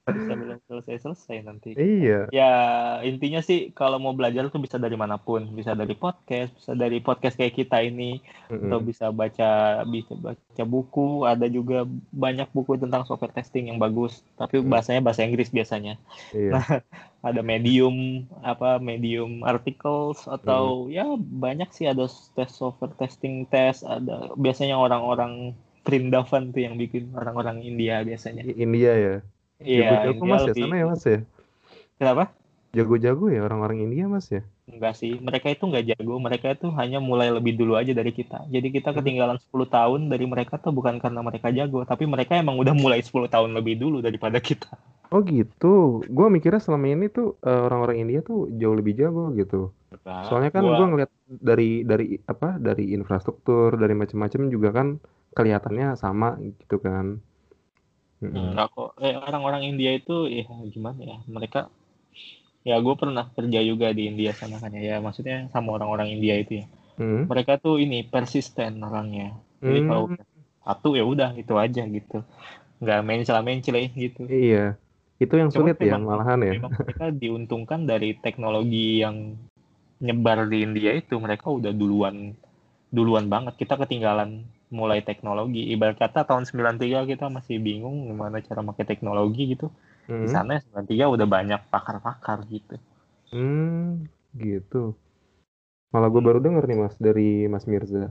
Bisa 0.03 0.35
belum 0.35 0.59
selesai-selesai 0.67 1.47
nanti. 1.47 1.79
Iya. 1.79 2.27
Ya 2.35 2.51
intinya 3.07 3.39
sih 3.39 3.71
kalau 3.71 4.03
mau 4.03 4.11
belajar 4.11 4.51
tuh 4.51 4.59
bisa 4.59 4.75
dari 4.75 4.99
mana 4.99 5.15
pun, 5.15 5.47
bisa 5.55 5.71
dari 5.71 5.95
podcast, 5.95 6.51
bisa 6.59 6.75
dari 6.75 6.99
podcast 6.99 7.39
kayak 7.39 7.55
kita 7.55 7.79
ini, 7.79 8.19
Mm-mm. 8.51 8.67
atau 8.67 8.83
bisa 8.83 9.15
baca 9.15 9.79
bisa 9.87 10.11
baca 10.19 10.63
buku, 10.67 11.23
ada 11.23 11.47
juga 11.47 11.87
banyak 12.11 12.51
buku 12.51 12.75
tentang 12.75 13.07
software 13.07 13.31
testing 13.31 13.71
yang 13.71 13.79
bagus, 13.79 14.27
tapi 14.35 14.59
bahasanya 14.59 14.99
bahasa 14.99 15.23
Inggris 15.23 15.47
biasanya. 15.47 15.95
Iya. 16.35 16.83
Ada 17.23 17.39
medium 17.39 18.27
apa 18.43 18.83
medium 18.83 19.47
articles 19.47 20.27
atau 20.27 20.91
ya 20.91 21.07
banyak 21.15 21.71
sih 21.71 21.87
ada 21.87 22.03
tes 22.11 22.51
software 22.51 22.91
testing 22.99 23.47
test, 23.47 23.87
ada 23.87 24.35
biasanya 24.35 24.75
orang-orang 24.75 25.55
Prindavan 25.83 26.55
tuh 26.55 26.63
yang 26.63 26.75
bikin 26.79 27.11
orang-orang 27.15 27.63
India 27.63 28.03
biasanya. 28.03 28.43
India 28.43 28.91
ya. 28.95 29.15
Iya, 29.63 30.03
Jago-jago 30.03 30.23
Mas 30.27 30.41
ya 30.41 30.47
lebih- 30.51 30.63
sana 30.63 30.75
ya 30.75 30.85
Mas 30.85 31.03
ya. 31.03 31.19
Kenapa? 31.95 32.23
Jago-jago 32.73 33.25
ya 33.29 33.41
orang-orang 33.45 33.77
India 33.85 34.05
Mas 34.05 34.27
ya. 34.27 34.41
Enggak 34.65 34.97
sih, 34.97 35.13
mereka 35.19 35.47
itu 35.47 35.63
nggak 35.63 35.85
jago, 35.93 36.15
mereka 36.17 36.51
itu 36.51 36.67
hanya 36.73 36.97
mulai 36.97 37.29
lebih 37.29 37.53
dulu 37.53 37.77
aja 37.77 37.91
dari 37.91 38.09
kita. 38.09 38.47
Jadi 38.49 38.67
kita 38.71 38.89
Hmm. 38.89 38.97
ketinggalan 38.99 39.37
10 39.37 39.67
tahun 39.67 40.09
dari 40.09 40.25
mereka 40.25 40.57
tuh 40.57 40.71
bukan 40.71 40.97
karena 40.97 41.21
mereka 41.21 41.51
jago, 41.51 41.85
tapi 41.85 42.09
mereka 42.09 42.33
emang 42.33 42.57
udah 42.57 42.73
mulai 42.73 42.99
10 42.99 43.27
tahun 43.27 43.53
lebih 43.53 43.77
dulu 43.77 44.01
daripada 44.01 44.39
kita. 44.39 44.73
Oh 45.13 45.21
gitu. 45.21 46.01
Gua 46.09 46.25
mikirnya 46.25 46.57
selama 46.57 46.89
ini 46.89 47.05
tuh 47.05 47.37
eh, 47.39 47.61
orang-orang 47.61 48.01
India 48.01 48.25
tuh 48.25 48.49
jauh 48.49 48.73
lebih 48.73 48.97
jago 48.97 49.29
gitu. 49.37 49.69
Soalnya 50.25 50.49
kan 50.49 50.65
gua 50.65 50.87
ngeliat 50.89 51.11
dari 51.29 51.85
dari 51.85 52.17
apa 52.25 52.57
dari 52.57 52.89
infrastruktur 52.91 53.77
dari 53.77 53.93
macam-macam 53.93 54.41
juga 54.49 54.73
kan 54.73 54.87
kelihatannya 55.31 55.93
sama 55.93 56.41
gitu 56.41 56.81
kan. 56.81 57.21
Mm-mm. 58.23 58.55
Enggak 58.55 58.67
kok. 58.71 58.89
Eh, 59.03 59.13
orang-orang 59.13 59.67
India 59.67 59.91
itu 59.91 60.25
ya 60.25 60.47
gimana 60.71 60.99
ya? 61.03 61.17
Mereka 61.27 61.67
ya 62.63 62.79
gue 62.79 62.95
pernah 62.95 63.27
kerja 63.35 63.59
juga 63.59 63.91
di 63.91 64.07
India 64.07 64.31
sana 64.31 64.57
kan 64.57 64.71
ya. 64.71 64.95
Ya 64.95 64.97
maksudnya 65.03 65.51
sama 65.51 65.75
orang-orang 65.75 66.15
India 66.15 66.39
itu 66.39 66.63
ya. 66.63 66.65
Mm. 66.95 67.27
Mereka 67.27 67.59
tuh 67.59 67.83
ini 67.83 68.07
persisten 68.07 68.79
orangnya. 68.79 69.35
Jadi 69.59 69.79
Hmm. 69.81 69.87
kalau 69.89 70.03
satu 70.63 70.95
ya 70.95 71.03
udah 71.03 71.35
itu 71.35 71.53
aja 71.59 71.83
gitu. 71.83 72.23
Nggak 72.79 72.99
mencela-mencela 73.03 73.79
gitu. 73.91 74.23
Iya. 74.27 74.79
Itu 75.19 75.33
yang 75.35 75.51
Cuma 75.51 75.71
sulit 75.71 75.77
ya 75.79 75.99
memang- 75.99 76.07
malahan 76.07 76.39
ya. 76.39 76.53
Memang 76.59 76.73
mereka 76.79 77.05
diuntungkan 77.11 77.79
dari 77.83 78.15
teknologi 78.15 79.03
yang 79.03 79.35
nyebar 79.99 80.47
di 80.47 80.67
India 80.67 80.91
itu 80.91 81.15
mereka 81.15 81.47
udah 81.47 81.71
duluan 81.71 82.35
duluan 82.91 83.25
banget 83.25 83.55
kita 83.57 83.79
ketinggalan 83.79 84.43
mulai 84.79 84.99
teknologi 85.09 85.61
ibarat 85.73 85.97
kata 86.03 86.19
tahun 86.29 86.43
93 86.49 86.99
kita 87.11 87.25
masih 87.37 87.55
bingung 87.67 87.95
gimana 88.09 88.37
cara 88.47 88.61
pakai 88.69 88.85
teknologi 88.91 89.41
gitu 89.53 89.67
di 90.23 90.27
Mm. 90.27 90.35
sana 90.35 90.51
93 90.63 91.05
udah 91.15 91.27
banyak 91.35 91.61
pakar-pakar 91.73 92.39
gitu 92.55 92.75
Hmm, 93.33 94.07
gitu. 94.43 94.95
Malah 95.93 96.09
gue 96.13 96.21
baru 96.27 96.39
denger 96.45 96.63
nih 96.69 96.77
Mas 96.81 96.95
dari 97.05 97.27
Mas 97.53 97.65
Mirza. 97.71 98.03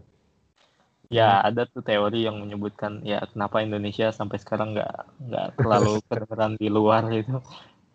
ya 1.12 1.44
ada 1.44 1.62
tuh 1.68 1.82
teori 1.84 2.24
yang 2.26 2.36
menyebutkan 2.42 3.04
ya 3.04 3.20
kenapa 3.32 3.60
Indonesia 3.66 4.08
sampai 4.18 4.38
sekarang 4.40 4.68
nggak 4.74 4.92
nggak 5.28 5.46
terlalu 5.60 6.00
kedengeran 6.08 6.52
di 6.56 6.68
luar 6.72 7.02
itu 7.12 7.36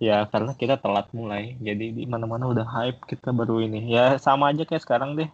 ya 0.07 0.25
karena 0.31 0.51
kita 0.61 0.75
telat 0.83 1.07
mulai 1.19 1.57
jadi 1.67 1.85
di 1.97 2.03
mana-mana 2.13 2.45
udah 2.53 2.67
hype 2.75 2.99
kita 3.11 3.29
baru 3.39 3.65
ini 3.65 3.79
ya 3.95 4.17
sama 4.21 4.53
aja 4.53 4.63
kayak 4.69 4.83
sekarang 4.85 5.11
deh 5.19 5.29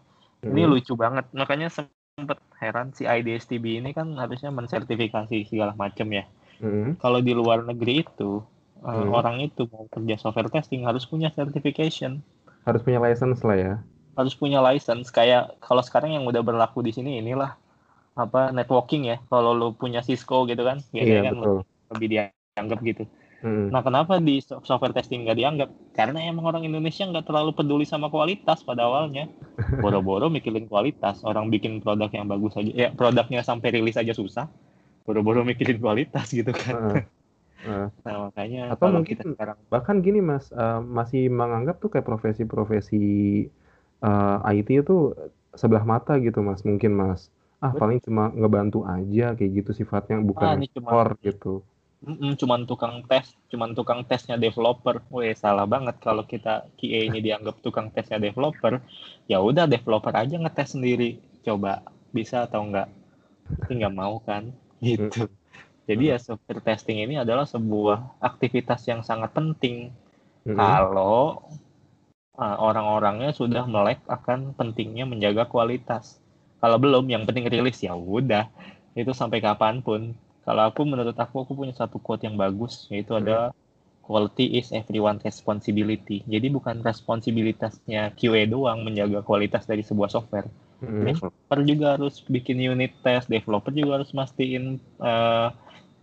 Ini 0.52 0.64
Mm. 0.64 0.74
lucu 0.74 0.94
banget, 1.04 1.26
makanya 1.34 1.68
sempet 2.14 2.38
heran 2.62 2.94
si 2.94 3.10
IDSTB 3.10 3.82
ini 3.82 3.90
kan 3.90 4.14
harusnya 4.14 4.54
mensertifikasi 4.54 5.50
segala 5.50 5.74
macam 5.74 6.06
ya. 6.14 6.30
Mm. 6.62 7.02
Kalau 7.02 7.20
di 7.26 7.34
luar 7.34 7.66
negeri 7.66 8.06
itu 8.06 8.46
eh, 8.84 8.92
Hmm. 8.92 9.10
orang 9.16 9.40
itu 9.42 9.64
mau 9.74 9.88
kerja 9.90 10.20
software 10.22 10.52
testing 10.52 10.84
harus 10.86 11.08
punya 11.08 11.32
certification, 11.34 12.22
Harus 12.68 12.84
punya 12.86 13.00
license 13.02 13.42
lah 13.44 13.58
ya. 13.58 13.74
harus 14.14 14.38
punya 14.38 14.62
license. 14.62 15.10
Kayak 15.10 15.58
kalau 15.58 15.82
sekarang 15.82 16.14
yang 16.14 16.24
udah 16.30 16.46
berlaku 16.46 16.86
di 16.86 16.94
sini 16.94 17.18
inilah 17.18 17.58
apa 18.14 18.54
networking 18.54 19.10
ya. 19.10 19.18
Kalau 19.26 19.58
lu 19.58 19.74
punya 19.74 20.06
Cisco 20.06 20.46
gitu 20.46 20.62
kan, 20.62 20.78
Iya 20.94 21.26
kan 21.26 21.34
betul. 21.42 21.58
lebih 21.98 22.08
dianggap 22.14 22.80
gitu. 22.86 23.04
Mm. 23.44 23.76
Nah 23.76 23.84
kenapa 23.84 24.24
di 24.24 24.40
so- 24.40 24.64
software 24.64 24.96
testing 24.96 25.28
nggak 25.28 25.36
dianggap? 25.36 25.70
Karena 25.92 26.24
emang 26.24 26.48
orang 26.48 26.64
Indonesia 26.64 27.04
nggak 27.04 27.28
terlalu 27.28 27.52
peduli 27.52 27.84
sama 27.84 28.08
kualitas 28.08 28.64
pada 28.64 28.88
awalnya. 28.88 29.28
Boro-boro 29.84 30.32
mikirin 30.32 30.66
kualitas. 30.72 31.20
Orang 31.28 31.52
bikin 31.52 31.84
produk 31.84 32.08
yang 32.16 32.32
bagus 32.32 32.56
aja, 32.56 32.72
ya 32.72 32.90
produknya 32.96 33.44
sampai 33.44 33.76
rilis 33.76 34.00
aja 34.00 34.16
susah. 34.16 34.48
Boro-boro 35.04 35.44
mikirin 35.44 35.78
kualitas 35.78 36.32
gitu 36.32 36.56
kan. 36.56 36.74
Heeh. 36.74 37.04
Heeh. 37.68 37.88
Nah 38.04 38.28
makanya 38.28 38.76
Atau 38.76 38.92
mungkin 38.92 39.16
kita 39.16 39.24
sekarang 39.36 39.56
bahkan 39.72 40.04
gini 40.04 40.20
Mas, 40.20 40.52
eh, 40.52 40.80
masih 40.84 41.32
menganggap 41.32 41.80
tuh 41.80 41.92
kayak 41.92 42.08
profesi-profesi 42.08 43.04
eh, 44.04 44.54
IT 44.56 44.70
itu 44.88 45.16
sebelah 45.56 45.84
mata 45.84 46.16
gitu 46.20 46.40
Mas, 46.44 46.64
mungkin 46.64 46.96
Mas. 46.96 47.28
Ah 47.64 47.72
Betul. 47.72 47.80
paling 47.80 48.00
cuma 48.04 48.24
ngebantu 48.36 48.84
aja 48.84 49.36
kayak 49.40 49.52
gitu 49.64 49.72
sifatnya 49.72 50.20
ah, 50.20 50.24
bukan 50.24 50.56
cuma 50.76 50.90
core 50.92 51.16
gitu. 51.24 51.64
Mm-mm, 52.04 52.36
cuman 52.36 52.68
tukang 52.68 53.00
tes, 53.08 53.32
cuman 53.48 53.72
tukang 53.72 54.04
tesnya 54.04 54.36
developer. 54.36 55.00
Weh, 55.08 55.32
salah 55.40 55.64
banget 55.64 55.96
kalau 56.04 56.28
kita 56.28 56.68
QA 56.76 57.08
ini 57.08 57.24
dianggap 57.24 57.64
tukang 57.64 57.96
tesnya 57.96 58.20
developer. 58.20 58.84
Ya 59.32 59.40
udah 59.40 59.64
developer 59.72 60.12
aja 60.12 60.36
ngetes 60.36 60.76
sendiri. 60.76 61.24
Coba 61.48 61.88
bisa 62.12 62.44
atau 62.44 62.68
enggak. 62.68 62.92
Tapi 63.48 63.72
nggak 63.80 63.96
mau 63.96 64.20
kan? 64.20 64.52
Gitu. 64.84 65.32
Jadi 65.88 66.04
ya 66.12 66.20
software 66.20 66.64
testing 66.64 67.04
ini 67.04 67.20
adalah 67.20 67.44
sebuah 67.48 68.20
aktivitas 68.24 68.88
yang 68.88 69.04
sangat 69.04 69.36
penting 69.36 69.92
Mm-mm. 70.44 70.56
kalau 70.56 71.44
uh, 72.40 72.58
orang-orangnya 72.60 73.32
sudah 73.36 73.68
melek 73.68 74.04
akan 74.08 74.56
pentingnya 74.56 75.08
menjaga 75.08 75.48
kualitas. 75.48 76.20
Kalau 76.64 76.80
belum, 76.80 77.08
yang 77.12 77.28
penting 77.28 77.48
rilis 77.52 77.84
ya 77.84 77.92
udah. 77.96 78.48
Itu 78.96 79.12
sampai 79.12 79.44
kapan 79.44 79.84
pun. 79.84 80.16
Kalau 80.44 80.64
aku 80.68 80.82
menurut 80.84 81.16
aku 81.16 81.44
aku 81.44 81.54
punya 81.56 81.74
satu 81.76 81.98
quote 82.04 82.28
yang 82.28 82.36
bagus 82.36 82.88
yaitu 82.92 83.16
Hmm. 83.16 83.24
adalah 83.24 83.48
quality 84.04 84.60
is 84.60 84.70
everyone 84.76 85.18
responsibility. 85.24 86.22
Jadi 86.28 86.52
bukan 86.52 86.84
responsibilitasnya 86.84 88.12
QA 88.20 88.44
doang 88.52 88.84
menjaga 88.84 89.24
kualitas 89.24 89.64
dari 89.64 89.82
sebuah 89.82 90.12
software. 90.12 90.52
Mm-mm. 90.84 91.04
Developer 91.08 91.60
juga 91.64 91.88
harus 91.96 92.20
bikin 92.28 92.60
unit 92.60 92.92
test, 93.00 93.32
developer 93.32 93.72
juga 93.72 94.04
harus 94.04 94.12
mastiin 94.12 94.80
eh, 95.00 95.48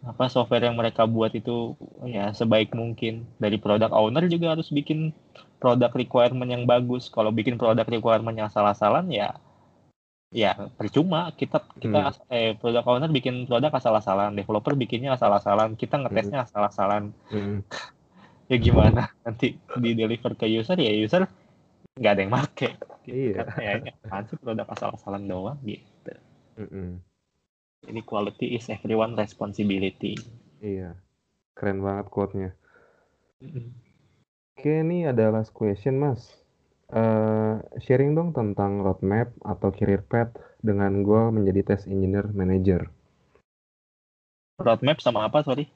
apa 0.00 0.24
software 0.32 0.64
yang 0.64 0.80
mereka 0.80 1.04
buat 1.04 1.32
itu 1.36 1.76
ya 2.08 2.32
sebaik 2.32 2.72
mungkin. 2.72 3.28
Dari 3.36 3.60
product 3.60 3.92
owner 3.92 4.24
juga 4.32 4.56
harus 4.56 4.72
bikin 4.72 5.12
product 5.60 5.92
requirement 5.92 6.48
yang 6.48 6.64
bagus. 6.64 7.12
Kalau 7.12 7.28
bikin 7.28 7.60
product 7.60 7.92
requirement 7.92 8.36
yang 8.36 8.48
salah-salan 8.48 9.12
ya 9.12 9.36
ya 10.30 10.54
percuma 10.78 11.34
kita 11.34 11.58
kita 11.82 12.14
eh 12.30 12.54
product 12.54 12.86
owner 12.86 13.10
bikin 13.10 13.50
produk 13.50 13.74
asal-asalan, 13.74 14.38
developer 14.38 14.78
bikinnya 14.78 15.18
asal-asalan, 15.18 15.74
kita 15.74 15.98
ngetesnya 15.98 16.46
asal-asalan. 16.46 17.14
Mm-mm. 17.30 17.62
Ya 18.50 18.58
gimana 18.58 19.14
nanti 19.22 19.62
di 19.78 19.94
deliver 19.94 20.34
ke 20.34 20.50
user 20.50 20.74
ya 20.74 20.90
user 20.90 21.22
nggak 21.94 22.12
ada 22.18 22.20
yang 22.26 22.34
make. 22.34 22.74
Iya. 23.06 23.46
Ya 23.62 23.78
ini 23.78 23.94
apaan 23.94 24.26
sih 24.26 24.34
produk 24.42 24.66
asal-asalan 24.74 25.22
doang 25.30 25.62
gitu. 25.62 26.18
Mm-mm. 26.58 26.98
Jadi 27.86 28.00
quality 28.02 28.58
is 28.58 28.66
everyone 28.66 29.14
responsibility. 29.14 30.18
Iya. 30.58 30.98
Keren 31.54 31.78
banget 31.78 32.10
quote-nya. 32.10 32.50
Oke, 34.58 34.82
ini 34.82 35.06
ada 35.06 35.30
last 35.30 35.54
question, 35.54 36.02
Mas. 36.02 36.39
Eh, 36.90 37.54
sharing 37.86 38.18
dong 38.18 38.34
tentang 38.34 38.82
roadmap 38.82 39.30
atau 39.46 39.70
career 39.70 40.02
path 40.02 40.34
dengan 40.58 41.06
goal 41.06 41.30
menjadi 41.30 41.62
test 41.62 41.86
engineer 41.86 42.26
manager. 42.34 42.90
Roadmap 44.58 44.98
sama 44.98 45.30
apa 45.30 45.46
sorry? 45.46 45.70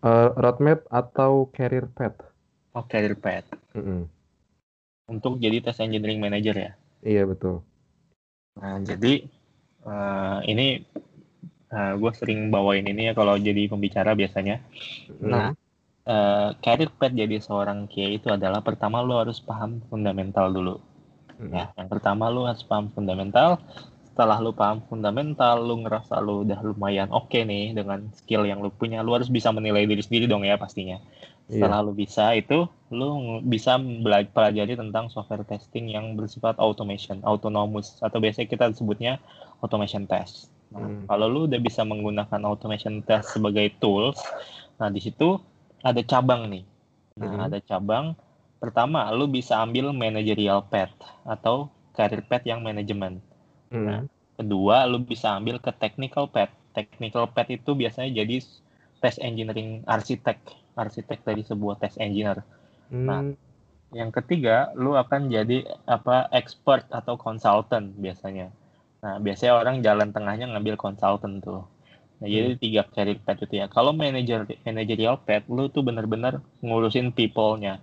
Eh, 0.00 0.28
roadmap 0.40 0.88
atau 0.88 1.52
career 1.52 1.84
path? 1.92 2.16
Oh 2.72 2.80
career 2.88 3.12
path. 3.20 3.44
Mm-mm. 3.76 4.08
Untuk 5.12 5.36
jadi 5.36 5.60
test 5.60 5.84
engineering 5.84 6.16
manager 6.16 6.56
ya. 6.56 6.72
Iya 7.04 7.28
betul. 7.28 7.60
Nah 8.56 8.80
jadi 8.80 9.28
uh, 9.84 10.40
ini 10.48 10.80
uh, 11.76 11.92
gue 12.00 12.12
sering 12.16 12.48
bawain 12.48 12.88
ini 12.88 13.12
ya 13.12 13.12
kalau 13.12 13.36
jadi 13.36 13.68
pembicara 13.68 14.16
biasanya. 14.16 14.64
Hmm. 15.12 15.28
Nah, 15.28 15.48
uh, 16.08 16.56
career 16.64 16.90
path 16.90 17.14
jadi 17.14 17.36
seorang 17.38 17.86
kiai 17.86 18.16
itu 18.16 18.32
adalah 18.32 18.64
pertama 18.64 19.04
lo 19.04 19.20
harus 19.20 19.38
paham 19.38 19.84
fundamental 19.92 20.48
dulu. 20.50 20.80
Hmm. 21.38 21.54
Ya, 21.54 21.70
yang 21.76 21.86
pertama 21.86 22.32
lo 22.32 22.48
harus 22.48 22.64
paham 22.64 22.90
fundamental. 22.90 23.60
Setelah 24.10 24.42
lo 24.42 24.50
paham 24.50 24.82
fundamental, 24.90 25.62
lo 25.62 25.78
ngerasa 25.78 26.18
lo 26.18 26.42
udah 26.42 26.58
lumayan 26.66 27.06
oke 27.14 27.30
okay 27.30 27.46
nih 27.46 27.70
dengan 27.70 28.10
skill 28.16 28.42
yang 28.48 28.58
lo 28.58 28.74
punya. 28.74 29.04
Lo 29.06 29.14
harus 29.14 29.30
bisa 29.30 29.54
menilai 29.54 29.86
diri 29.86 30.02
sendiri 30.02 30.26
dong 30.26 30.42
ya 30.42 30.58
pastinya. 30.58 30.98
Setelah 31.48 31.80
yeah. 31.80 31.86
lo 31.86 31.92
bisa 31.94 32.24
itu, 32.36 32.66
lo 32.92 33.40
bisa 33.40 33.78
belajar 33.78 34.28
pelajari 34.34 34.74
tentang 34.74 35.08
software 35.08 35.46
testing 35.46 35.88
yang 35.88 36.12
bersifat 36.18 36.58
automation, 36.60 37.22
autonomous 37.24 38.02
atau 38.04 38.18
biasanya 38.20 38.50
kita 38.50 38.64
sebutnya 38.74 39.22
automation 39.62 40.04
test. 40.04 40.50
Nah, 40.68 40.84
hmm. 40.84 41.08
kalau 41.08 41.26
lu 41.32 41.40
udah 41.48 41.60
bisa 41.62 41.86
menggunakan 41.88 42.44
automation 42.44 43.00
test 43.00 43.32
sebagai 43.32 43.72
tools, 43.80 44.20
nah 44.76 44.92
di 44.92 45.00
situ 45.00 45.40
ada 45.82 46.00
cabang 46.02 46.50
nih. 46.50 46.64
Nah, 47.18 47.30
hmm. 47.34 47.46
ada 47.50 47.58
cabang. 47.62 48.14
Pertama, 48.58 49.06
lu 49.14 49.30
bisa 49.30 49.62
ambil 49.62 49.94
managerial 49.94 50.66
path 50.66 50.94
atau 51.22 51.70
career 51.94 52.22
path 52.26 52.46
yang 52.46 52.62
manajemen. 52.62 53.22
Hmm. 53.70 53.86
Nah, 53.86 54.00
kedua, 54.38 54.86
lu 54.86 55.02
bisa 55.02 55.34
ambil 55.34 55.62
ke 55.62 55.70
technical 55.74 56.26
path. 56.30 56.50
Technical 56.74 57.30
path 57.30 57.50
itu 57.50 57.74
biasanya 57.74 58.22
jadi 58.22 58.42
test 58.98 59.18
engineering 59.22 59.86
arsitek, 59.86 60.38
arsitek 60.74 61.22
dari 61.22 61.42
sebuah 61.46 61.78
test 61.78 61.98
engineer. 62.02 62.42
Nah, 62.90 62.94
hmm. 62.94 63.06
Nah, 63.06 63.22
yang 63.88 64.12
ketiga, 64.12 64.74
lu 64.76 64.98
akan 64.98 65.32
jadi 65.32 65.64
apa 65.88 66.28
expert 66.34 66.84
atau 66.92 67.16
consultant 67.16 67.96
biasanya. 67.96 68.52
Nah, 69.00 69.16
biasanya 69.22 69.54
orang 69.56 69.80
jalan 69.80 70.10
tengahnya 70.12 70.50
ngambil 70.50 70.76
konsultan 70.76 71.40
tuh. 71.40 71.64
Nah, 72.18 72.26
hmm. 72.26 72.34
jadi 72.34 72.50
tiga 72.58 72.82
career 72.90 73.18
path 73.22 73.40
itu 73.42 73.54
ya. 73.62 73.66
Kalau 73.70 73.94
manager 73.94 74.42
managerial 74.66 75.22
path, 75.22 75.46
lu 75.46 75.70
tuh 75.70 75.86
bener-bener 75.86 76.42
ngurusin 76.62 77.14
people-nya. 77.14 77.78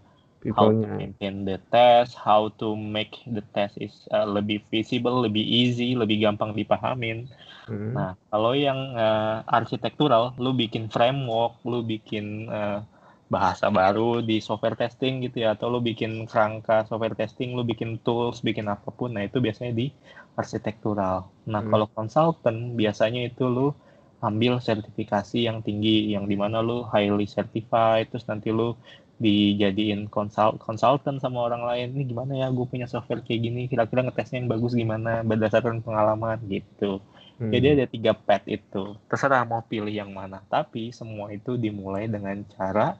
How 0.45 0.69
to 0.69 0.85
maintain 0.85 1.41
the 1.41 1.57
test, 1.73 2.13
how 2.13 2.53
to 2.61 2.77
make 2.77 3.17
the 3.25 3.41
test 3.57 3.81
is 3.81 4.05
uh, 4.13 4.29
lebih 4.29 4.61
visible, 4.69 5.25
lebih 5.25 5.41
easy, 5.41 5.97
lebih 5.97 6.21
gampang 6.21 6.53
dipahamin. 6.53 7.25
Hmm. 7.65 7.97
Nah, 7.97 8.13
kalau 8.29 8.53
yang 8.53 8.93
uh, 8.93 9.41
arsitektural, 9.49 10.37
lu 10.37 10.53
bikin 10.53 10.85
framework, 10.93 11.57
lu 11.65 11.81
bikin 11.81 12.45
uh, 12.53 12.85
bahasa 13.25 13.73
baru 13.73 14.21
di 14.21 14.37
software 14.37 14.77
testing 14.77 15.25
gitu 15.25 15.49
ya 15.49 15.57
atau 15.57 15.73
lu 15.73 15.81
bikin 15.81 16.29
kerangka 16.29 16.85
software 16.85 17.17
testing 17.17 17.57
lu 17.57 17.65
bikin 17.65 17.97
tools 18.05 18.45
bikin 18.45 18.69
apa 18.69 18.93
pun 18.93 19.17
nah 19.17 19.25
itu 19.25 19.41
biasanya 19.41 19.73
di 19.73 19.89
arsitektural 20.37 21.25
nah 21.49 21.61
hmm. 21.65 21.71
kalau 21.73 21.87
consultant 21.89 22.77
biasanya 22.77 23.25
itu 23.25 23.49
lu 23.49 23.73
ambil 24.23 24.63
sertifikasi 24.63 25.43
yang 25.43 25.59
tinggi 25.59 26.15
yang 26.15 26.25
di 26.25 26.35
mana 26.39 26.63
lu 26.63 26.87
highly 26.87 27.27
certified 27.27 28.07
terus 28.09 28.25
nanti 28.25 28.49
lu 28.51 28.75
dijadiin 29.15 30.11
konsult 30.11 30.59
konsultan 30.59 31.23
sama 31.23 31.47
orang 31.47 31.63
lain. 31.63 31.87
Ini 31.95 32.03
gimana 32.03 32.35
ya 32.35 32.47
gue 32.51 32.65
punya 32.67 32.87
software 32.87 33.23
kayak 33.23 33.41
gini 33.47 33.61
kira-kira 33.71 34.03
ngetesnya 34.03 34.43
yang 34.43 34.51
bagus 34.51 34.75
gimana 34.75 35.23
berdasarkan 35.23 35.79
pengalaman 35.83 36.39
gitu. 36.51 36.99
Hmm. 37.35 37.51
jadi 37.51 37.75
ada 37.75 37.85
tiga 37.91 38.15
path 38.15 38.47
itu. 38.47 38.95
Terserah 39.11 39.43
mau 39.43 39.59
pilih 39.67 39.91
yang 39.91 40.11
mana. 40.11 40.39
Tapi 40.47 40.95
semua 40.95 41.31
itu 41.35 41.59
dimulai 41.59 42.07
dengan 42.07 42.39
cara 42.55 42.95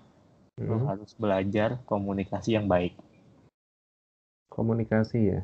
hmm. 0.60 0.68
lo 0.68 0.76
harus 0.92 1.12
belajar 1.16 1.80
komunikasi 1.88 2.60
yang 2.60 2.68
baik. 2.68 2.96
Komunikasi 4.52 5.20
ya. 5.24 5.42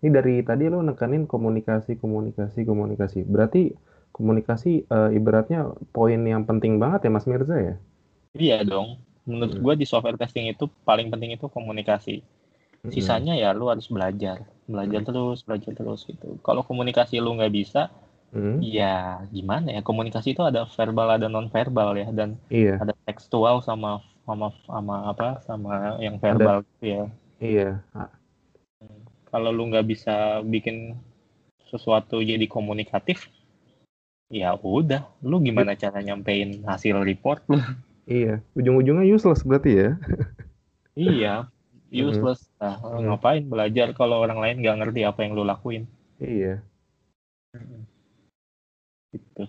Ini 0.00 0.08
dari 0.08 0.40
tadi 0.40 0.72
lo 0.72 0.80
nekanin 0.80 1.28
komunikasi 1.28 2.00
komunikasi 2.00 2.64
komunikasi. 2.64 3.28
Berarti 3.28 3.76
komunikasi 4.20 4.84
uh, 4.92 5.08
ibaratnya 5.08 5.72
poin 5.96 6.20
yang 6.20 6.44
penting 6.44 6.76
banget 6.76 7.08
ya 7.08 7.10
Mas 7.10 7.24
Mirza 7.24 7.56
ya 7.56 7.74
iya 8.36 8.58
dong 8.60 9.00
menurut 9.24 9.56
hmm. 9.56 9.62
gue 9.64 9.74
di 9.80 9.86
software 9.88 10.20
testing 10.20 10.52
itu 10.52 10.68
paling 10.84 11.08
penting 11.08 11.32
itu 11.32 11.48
komunikasi 11.48 12.20
hmm. 12.84 12.92
sisanya 12.92 13.32
ya 13.40 13.56
lu 13.56 13.72
harus 13.72 13.88
belajar 13.88 14.44
belajar 14.68 15.00
hmm. 15.00 15.08
terus 15.08 15.38
belajar 15.48 15.72
terus 15.72 16.04
gitu 16.04 16.36
kalau 16.44 16.60
komunikasi 16.60 17.16
lu 17.16 17.32
nggak 17.40 17.54
bisa 17.54 17.88
Hmm. 18.30 18.62
Ya 18.62 19.26
gimana 19.34 19.74
ya 19.74 19.82
komunikasi 19.82 20.38
itu 20.38 20.46
ada 20.46 20.62
verbal 20.78 21.18
ada 21.18 21.26
non 21.26 21.50
verbal 21.50 21.98
ya 21.98 22.14
dan 22.14 22.38
iya. 22.46 22.78
ada 22.78 22.94
tekstual 23.02 23.58
sama 23.58 24.06
sama 24.22 24.54
sama 24.70 25.10
apa 25.10 25.42
sama 25.42 25.98
yang 25.98 26.14
verbal 26.22 26.62
Ada, 26.62 26.66
gitu 26.70 26.84
ya 26.86 27.02
iya 27.42 27.70
kalau 29.30 29.50
lu 29.50 29.66
nggak 29.74 29.86
bisa 29.86 30.46
bikin 30.46 30.94
sesuatu 31.66 32.22
jadi 32.22 32.46
komunikatif 32.46 33.26
ya 34.30 34.54
udah 34.54 35.02
lu 35.26 35.42
gimana 35.42 35.74
cara 35.74 35.98
nyampein 36.00 36.62
hasil 36.62 37.02
report? 37.02 37.42
Lu 37.50 37.58
iya 38.06 38.38
ujung-ujungnya 38.54 39.04
useless 39.10 39.42
berarti 39.42 39.70
ya. 39.74 39.90
Iya 40.98 41.48
useless. 41.90 42.50
Nah 42.58 42.76
hmm. 42.76 43.08
ngapain 43.08 43.46
belajar 43.46 43.94
kalau 43.94 44.20
orang 44.20 44.42
lain 44.42 44.60
nggak 44.60 44.76
ngerti 44.84 45.00
apa 45.06 45.22
yang 45.22 45.32
lu 45.38 45.46
lakuin? 45.46 45.86
Iya. 46.18 46.60
Gitu. 49.10 49.44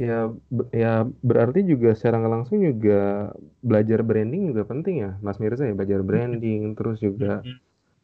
Ya, 0.00 0.32
ya 0.72 1.04
berarti 1.20 1.60
juga 1.60 1.92
secara 1.92 2.24
nggak 2.24 2.32
langsung 2.32 2.64
juga 2.64 3.32
belajar 3.60 4.00
branding 4.00 4.48
juga 4.48 4.64
penting 4.64 5.04
ya, 5.04 5.10
Mas 5.20 5.36
Mirza 5.36 5.68
ya, 5.68 5.76
belajar 5.76 6.00
branding, 6.00 6.72
terus 6.72 7.04
juga 7.04 7.44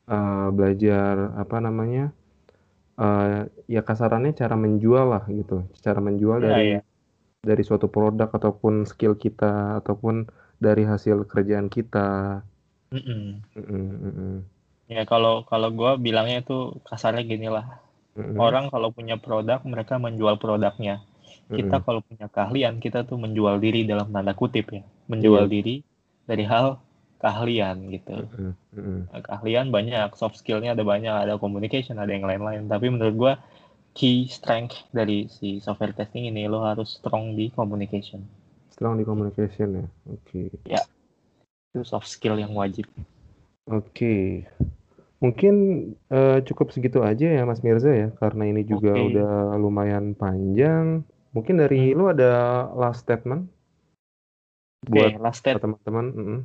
uh, 0.04 0.52
belajar 0.52 1.32
apa 1.40 1.56
namanya, 1.56 2.12
uh, 3.00 3.48
ya 3.70 3.80
kasarannya 3.84 4.36
cara 4.36 4.56
menjual 4.58 5.06
lah 5.12 5.24
gitu, 5.28 5.64
cara 5.80 6.00
menjual 6.02 6.42
iya, 6.42 6.46
dari 6.48 6.66
iya. 6.76 6.80
dari 7.40 7.62
suatu 7.62 7.88
produk 7.88 8.28
ataupun 8.32 8.84
skill 8.84 9.16
kita 9.16 9.80
ataupun 9.84 10.28
dari 10.60 10.84
hasil 10.84 11.24
kerjaan 11.28 11.68
kita. 11.68 12.40
Mm 12.92 13.42
-mm. 13.56 14.36
Ya 14.86 15.02
kalau 15.04 15.42
kalau 15.48 15.74
gue 15.74 15.98
bilangnya 15.98 16.46
itu 16.46 16.78
kasarnya 16.86 17.26
gini 17.26 17.50
lah, 17.50 17.82
mm 18.14 18.38
orang 18.38 18.72
kalau 18.72 18.94
punya 18.94 19.20
produk 19.20 19.60
mereka 19.66 20.00
menjual 20.00 20.40
produknya 20.40 21.04
kita 21.46 21.78
kalau 21.86 22.02
punya 22.02 22.26
keahlian 22.26 22.82
kita 22.82 23.06
tuh 23.06 23.18
menjual 23.22 23.62
diri 23.62 23.86
dalam 23.86 24.10
tanda 24.10 24.34
kutip 24.34 24.66
ya 24.74 24.82
menjual 25.06 25.46
yeah. 25.46 25.52
diri 25.52 25.74
dari 26.26 26.42
hal 26.42 26.82
keahlian 27.16 27.88
gitu 27.88 28.28
mm-hmm. 28.28 29.08
keahlian 29.24 29.72
banyak 29.72 30.12
soft 30.14 30.36
skillnya 30.36 30.76
ada 30.76 30.84
banyak 30.84 31.12
ada 31.12 31.40
communication 31.40 31.96
ada 31.96 32.12
yang 32.12 32.28
lain-lain 32.28 32.68
tapi 32.68 32.92
menurut 32.92 33.16
gue 33.16 33.32
key 33.96 34.28
strength 34.28 34.84
dari 34.92 35.26
si 35.32 35.58
software 35.64 35.96
testing 35.96 36.28
ini 36.28 36.44
lo 36.44 36.60
harus 36.60 37.00
strong 37.00 37.32
di 37.32 37.48
communication 37.52 38.20
strong 38.68 39.00
di 39.00 39.04
communication 39.08 39.84
ya 39.84 39.86
oke 40.12 40.20
okay. 40.28 40.46
ya 40.68 40.82
itu 41.72 41.80
soft 41.84 42.08
skill 42.08 42.36
yang 42.36 42.52
wajib 42.52 42.84
oke 43.68 43.84
okay. 43.92 44.44
Mungkin, 45.16 45.54
uh, 46.12 46.44
cukup 46.44 46.76
segitu 46.76 47.00
aja 47.00 47.40
ya 47.40 47.42
Mas 47.48 47.64
Mirza 47.64 47.88
ya, 47.88 48.12
karena 48.20 48.52
ini 48.52 48.68
juga 48.68 48.92
okay. 48.92 49.16
udah 49.16 49.56
lumayan 49.56 50.12
panjang. 50.12 51.08
Mungkin 51.32 51.56
dari 51.56 51.92
hmm. 51.92 51.96
lu 51.96 52.04
ada 52.12 52.68
last 52.76 53.08
statement? 53.08 53.48
Buat 54.84 55.16
okay, 55.16 55.20
last 55.20 55.40
statement 55.40 55.80
teman-teman, 55.80 56.06
mm 56.12 56.40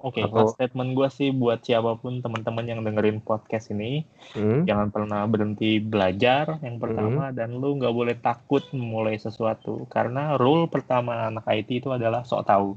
Oke, 0.00 0.24
okay, 0.24 0.32
Atau... 0.32 0.56
statement 0.56 0.96
gue 0.96 1.08
sih 1.12 1.28
buat 1.28 1.60
siapa 1.60 2.00
pun 2.00 2.24
teman-teman 2.24 2.64
yang 2.64 2.80
dengerin 2.80 3.20
podcast 3.20 3.68
ini, 3.68 4.08
hmm. 4.32 4.64
jangan 4.64 4.88
pernah 4.88 5.28
berhenti 5.28 5.76
belajar 5.76 6.56
yang 6.64 6.80
pertama 6.80 7.28
hmm. 7.28 7.36
dan 7.36 7.52
lu 7.60 7.76
nggak 7.76 7.92
boleh 7.92 8.16
takut 8.16 8.64
memulai 8.72 9.20
sesuatu 9.20 9.84
karena 9.92 10.40
rule 10.40 10.72
pertama 10.72 11.28
anak 11.28 11.44
IT 11.52 11.84
itu 11.84 11.92
adalah 11.92 12.24
sok 12.24 12.48
tahu. 12.48 12.70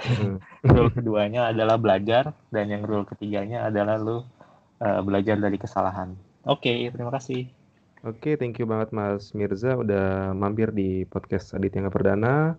Hmm. 0.00 0.40
rule 0.72 0.88
keduanya 0.88 1.52
adalah 1.52 1.76
belajar 1.76 2.32
dan 2.48 2.64
yang 2.72 2.88
rule 2.88 3.04
ketiganya 3.04 3.68
adalah 3.68 4.00
lu 4.00 4.24
uh, 4.80 5.00
belajar 5.04 5.36
dari 5.36 5.60
kesalahan. 5.60 6.16
Oke, 6.48 6.72
okay, 6.72 6.78
terima 6.88 7.12
kasih. 7.12 7.52
Oke, 8.02 8.34
thank 8.40 8.56
you 8.58 8.66
banget 8.66 8.90
Mas 8.90 9.30
Mirza 9.36 9.78
udah 9.78 10.32
mampir 10.32 10.72
di 10.72 11.04
podcast 11.04 11.52
Aditya 11.52 11.86
Perdana. 11.86 12.56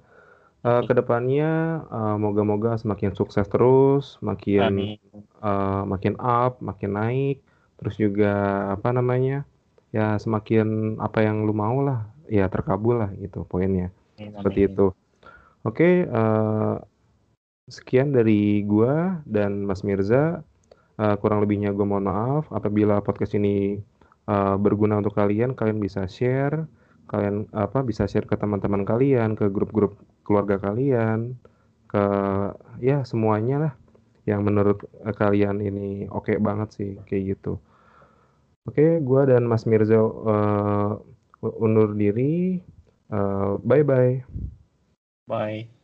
Uh, 0.64 0.80
ke 0.88 0.96
depannya 0.96 1.84
uh, 1.92 2.16
moga-moga 2.16 2.80
semakin 2.80 3.12
sukses 3.12 3.44
terus, 3.52 4.16
makin 4.24 4.96
uh, 5.44 5.84
makin 5.84 6.16
up, 6.24 6.64
makin 6.64 6.96
naik, 6.96 7.44
terus 7.76 8.00
juga 8.00 8.32
apa 8.72 8.96
namanya 8.96 9.44
ya 9.92 10.16
semakin 10.16 10.96
apa 11.04 11.20
yang 11.20 11.44
lu 11.44 11.52
mau 11.52 11.84
lah, 11.84 12.08
ya 12.32 12.48
terkabul 12.48 13.04
lah 13.04 13.12
gitu 13.20 13.44
poinnya, 13.44 13.92
amin, 14.16 14.40
seperti 14.40 14.72
itu. 14.72 14.96
Oke, 15.68 16.08
uh, 16.08 16.80
sekian 17.68 18.16
dari 18.16 18.64
gua 18.64 19.20
dan 19.28 19.68
Mas 19.68 19.84
Mirza. 19.84 20.48
Uh, 20.94 21.18
kurang 21.18 21.42
lebihnya 21.42 21.74
gue 21.74 21.84
mohon 21.84 22.06
maaf. 22.06 22.46
Apabila 22.54 23.02
podcast 23.02 23.34
ini 23.34 23.82
uh, 24.30 24.56
berguna 24.62 25.02
untuk 25.02 25.18
kalian, 25.18 25.58
kalian 25.58 25.82
bisa 25.82 26.06
share, 26.06 26.70
kalian 27.10 27.50
apa 27.52 27.82
bisa 27.82 28.06
share 28.06 28.30
ke 28.30 28.38
teman-teman 28.38 28.86
kalian, 28.86 29.34
ke 29.34 29.50
grup-grup 29.50 29.98
keluarga 30.24 30.60
kalian, 30.60 31.36
ke 31.88 32.04
ya 32.82 33.06
semuanya 33.06 33.56
lah 33.70 33.74
yang 34.24 34.42
menurut 34.48 34.82
kalian 35.20 35.60
ini 35.60 36.08
oke 36.08 36.32
okay 36.32 36.38
banget 36.40 36.70
sih 36.74 36.92
kayak 37.06 37.38
gitu. 37.38 37.60
Oke, 38.64 38.80
okay, 38.80 38.92
gua 39.04 39.28
dan 39.28 39.44
Mas 39.44 39.68
Mirza 39.68 40.00
uh, 40.00 40.96
undur 41.44 41.92
diri. 42.00 42.64
Uh, 43.12 43.60
bye 43.60 43.84
bye. 43.84 44.24
Bye. 45.28 45.83